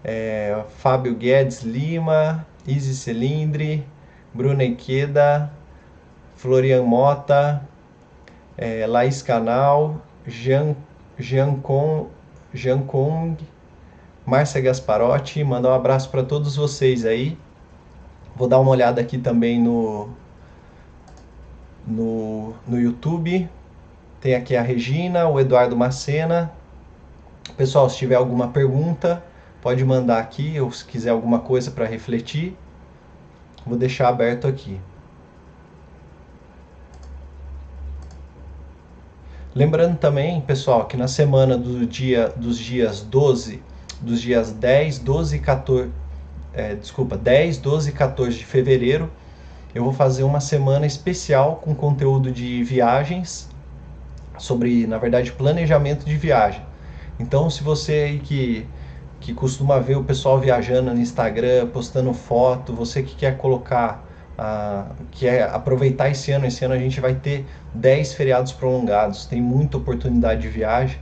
é, 0.03 0.63
Fábio 0.77 1.13
Guedes 1.13 1.61
Lima, 1.61 2.45
Izzy 2.65 2.95
Celindre, 2.95 3.85
Bruna 4.33 4.63
Iqueda, 4.63 5.51
Florian 6.35 6.83
Mota, 6.83 7.61
é, 8.57 8.87
Laís 8.87 9.21
Canal, 9.21 10.01
Jean, 10.25 10.75
Jean, 11.19 11.55
Con, 11.55 12.07
Jean 12.53 12.81
Kong, 12.81 13.37
Márcia 14.25 14.61
Gasparotti, 14.61 15.43
mandar 15.43 15.69
um 15.69 15.73
abraço 15.73 16.09
para 16.09 16.23
todos 16.23 16.55
vocês 16.55 17.05
aí. 17.05 17.37
Vou 18.39 18.47
dar 18.47 18.57
uma 18.57 18.71
olhada 18.71 19.01
aqui 19.01 19.17
também 19.17 19.61
no, 19.61 20.07
no, 21.85 22.53
no 22.65 22.79
YouTube. 22.79 23.49
Tem 24.21 24.33
aqui 24.33 24.55
a 24.55 24.61
Regina, 24.61 25.27
o 25.27 25.37
Eduardo 25.37 25.75
Macena. 25.75 26.49
Pessoal, 27.57 27.89
se 27.89 27.97
tiver 27.97 28.15
alguma 28.15 28.47
pergunta, 28.47 29.21
pode 29.61 29.83
mandar 29.83 30.19
aqui, 30.19 30.57
ou 30.57 30.71
se 30.71 30.85
quiser 30.85 31.09
alguma 31.09 31.39
coisa 31.39 31.69
para 31.69 31.85
refletir, 31.85 32.55
vou 33.65 33.77
deixar 33.77 34.07
aberto 34.07 34.47
aqui. 34.47 34.79
Lembrando 39.53 39.97
também, 39.97 40.39
pessoal, 40.39 40.85
que 40.85 40.95
na 40.95 41.09
semana 41.09 41.57
do 41.57 41.85
dia, 41.85 42.29
dos 42.37 42.57
dias 42.57 43.01
12, 43.01 43.61
dos 43.99 44.21
dias 44.21 44.53
10, 44.53 44.99
12 44.99 45.35
e 45.35 45.39
14, 45.39 45.91
é, 46.59 46.75
desculpa, 46.75 47.15
10, 47.15 47.57
12 47.57 47.89
e 47.89 47.93
14 47.93 48.37
de 48.37 48.45
fevereiro, 48.45 49.09
eu 49.73 49.83
vou 49.83 49.93
fazer 49.93 50.23
uma 50.23 50.41
semana 50.41 50.85
especial 50.85 51.55
com 51.57 51.73
conteúdo 51.73 52.31
de 52.31 52.63
viagens, 52.63 53.49
sobre, 54.37 54.85
na 54.85 54.97
verdade, 54.97 55.31
planejamento 55.31 56.05
de 56.05 56.15
viagem. 56.17 56.61
Então, 57.19 57.49
se 57.49 57.63
você 57.63 57.91
aí 57.91 58.19
que, 58.19 58.65
que 59.19 59.33
costuma 59.33 59.79
ver 59.79 59.97
o 59.97 60.03
pessoal 60.03 60.39
viajando 60.39 60.93
no 60.93 60.99
Instagram, 60.99 61.67
postando 61.67 62.13
foto, 62.13 62.73
você 62.73 63.03
que 63.03 63.15
quer 63.15 63.37
colocar, 63.37 64.05
uh, 64.37 64.93
quer 65.11 65.43
aproveitar 65.43 66.09
esse 66.09 66.31
ano, 66.31 66.45
esse 66.45 66.63
ano 66.63 66.73
a 66.73 66.79
gente 66.79 66.99
vai 66.99 67.15
ter 67.15 67.45
10 67.73 68.13
feriados 68.13 68.51
prolongados, 68.51 69.25
tem 69.25 69.41
muita 69.41 69.77
oportunidade 69.77 70.41
de 70.41 70.49
viagem. 70.49 70.97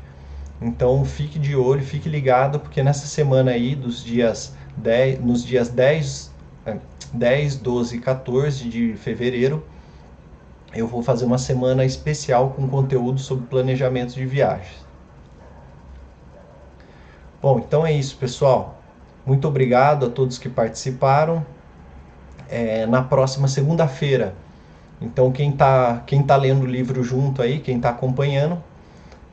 Então 0.60 1.06
fique 1.06 1.38
de 1.38 1.56
olho, 1.56 1.84
fique 1.84 2.10
ligado, 2.10 2.60
porque 2.60 2.82
nessa 2.82 3.06
semana 3.06 3.52
aí, 3.52 3.76
dos 3.76 4.04
dias 4.04 4.57
10, 4.78 5.22
nos 5.22 5.44
dias 5.44 5.70
10, 5.70 6.32
10, 7.14 7.56
12 7.58 7.98
e 7.98 8.00
14 8.00 8.70
de 8.70 8.94
fevereiro, 8.96 9.64
eu 10.74 10.88
vou 10.88 11.02
fazer 11.02 11.26
uma 11.26 11.38
semana 11.38 11.86
especial 11.86 12.52
com 12.52 12.68
conteúdo 12.68 13.20
sobre 13.20 13.46
planejamento 13.48 14.14
de 14.14 14.26
viagens. 14.26 14.86
Bom, 17.42 17.60
então 17.60 17.86
é 17.86 17.94
isso, 17.94 18.18
pessoal. 18.18 18.82
Muito 19.26 19.48
obrigado 19.48 20.06
a 20.06 20.10
todos 20.10 20.38
que 20.38 20.50
participaram. 20.50 21.46
É, 22.50 22.86
na 22.86 23.04
próxima 23.04 23.48
segunda-feira. 23.48 24.34
Então, 25.02 25.32
quem 25.32 25.50
está 25.50 26.02
quem 26.06 26.24
tá 26.24 26.38
lendo 26.38 26.64
o 26.64 26.66
livro 26.66 27.04
junto 27.04 27.42
aí, 27.42 27.60
quem 27.60 27.76
está 27.76 27.90
acompanhando, 27.90 28.64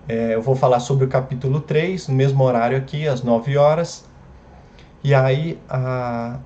é, 0.08 0.34
eu 0.34 0.42
vou 0.42 0.56
falar 0.56 0.80
sobre 0.80 1.04
o 1.04 1.08
capítulo 1.08 1.60
3, 1.60 2.08
no 2.08 2.14
mesmo 2.14 2.42
horário 2.42 2.76
aqui, 2.76 3.06
às 3.06 3.22
9 3.22 3.56
horas. 3.56 4.04
E 5.04 5.14
aí, 5.14 5.60
a, 5.68 6.38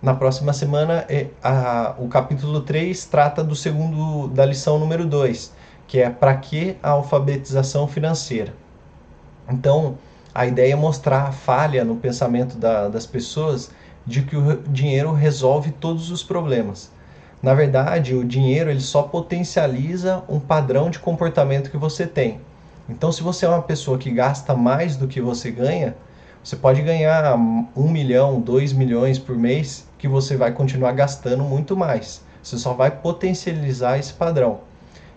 na 0.00 0.14
próxima 0.14 0.54
semana, 0.54 1.06
a, 1.44 1.94
o 1.98 2.08
capítulo 2.08 2.62
3 2.62 3.04
trata 3.04 3.44
do 3.44 3.54
segundo, 3.54 4.28
da 4.28 4.46
lição 4.46 4.78
número 4.78 5.04
2, 5.04 5.52
que 5.86 6.00
é 6.00 6.08
para 6.08 6.34
que 6.36 6.74
a 6.82 6.88
alfabetização 6.88 7.86
financeira. 7.86 8.54
Então, 9.46 9.98
a 10.34 10.46
ideia 10.46 10.72
é 10.72 10.76
mostrar 10.76 11.24
a 11.24 11.32
falha 11.32 11.84
no 11.84 11.96
pensamento 11.96 12.56
da, 12.56 12.88
das 12.88 13.04
pessoas 13.04 13.70
de 14.06 14.22
que 14.22 14.34
o 14.34 14.62
dinheiro 14.62 15.12
resolve 15.12 15.70
todos 15.70 16.10
os 16.10 16.22
problemas. 16.22 16.90
Na 17.42 17.52
verdade, 17.52 18.14
o 18.14 18.24
dinheiro 18.24 18.70
ele 18.70 18.80
só 18.80 19.02
potencializa 19.02 20.24
um 20.30 20.40
padrão 20.40 20.88
de 20.88 20.98
comportamento 20.98 21.70
que 21.70 21.76
você 21.76 22.06
tem. 22.06 22.40
Então, 22.88 23.12
se 23.12 23.22
você 23.22 23.44
é 23.44 23.50
uma 23.50 23.60
pessoa 23.60 23.98
que 23.98 24.10
gasta 24.10 24.54
mais 24.54 24.96
do 24.96 25.06
que 25.06 25.20
você 25.20 25.50
ganha, 25.50 25.94
você 26.42 26.56
pode 26.56 26.82
ganhar 26.82 27.36
um 27.36 27.88
milhão, 27.88 28.40
dois 28.40 28.72
milhões 28.72 29.18
por 29.18 29.36
mês, 29.36 29.86
que 29.96 30.08
você 30.08 30.36
vai 30.36 30.52
continuar 30.52 30.92
gastando 30.92 31.44
muito 31.44 31.76
mais. 31.76 32.22
Você 32.42 32.58
só 32.58 32.72
vai 32.74 32.90
potencializar 32.90 33.98
esse 33.98 34.12
padrão. 34.12 34.60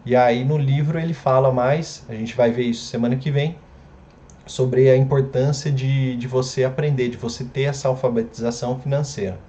E 0.06 0.16
aí 0.16 0.46
no 0.46 0.58
livro 0.58 1.00
ele 1.00 1.14
fala 1.14 1.52
mais, 1.52 2.06
a 2.08 2.14
gente 2.14 2.36
vai 2.36 2.52
ver 2.52 2.64
isso 2.64 2.86
semana 2.86 3.16
que 3.16 3.32
vem, 3.32 3.58
sobre 4.46 4.90
a 4.90 4.96
importância 4.96 5.72
de, 5.72 6.16
de 6.16 6.28
você 6.28 6.64
aprender, 6.64 7.10
de 7.10 7.18
você 7.18 7.44
ter 7.44 7.64
essa 7.64 7.88
alfabetização 7.88 8.80
financeira. 8.80 9.40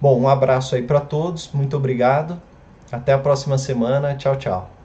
Bom, 0.00 0.18
um 0.18 0.28
abraço 0.28 0.74
aí 0.74 0.82
para 0.82 1.00
todos, 1.00 1.50
muito 1.52 1.76
obrigado. 1.76 2.40
Até 2.90 3.12
a 3.12 3.18
próxima 3.18 3.58
semana. 3.58 4.14
Tchau, 4.14 4.36
tchau. 4.36 4.77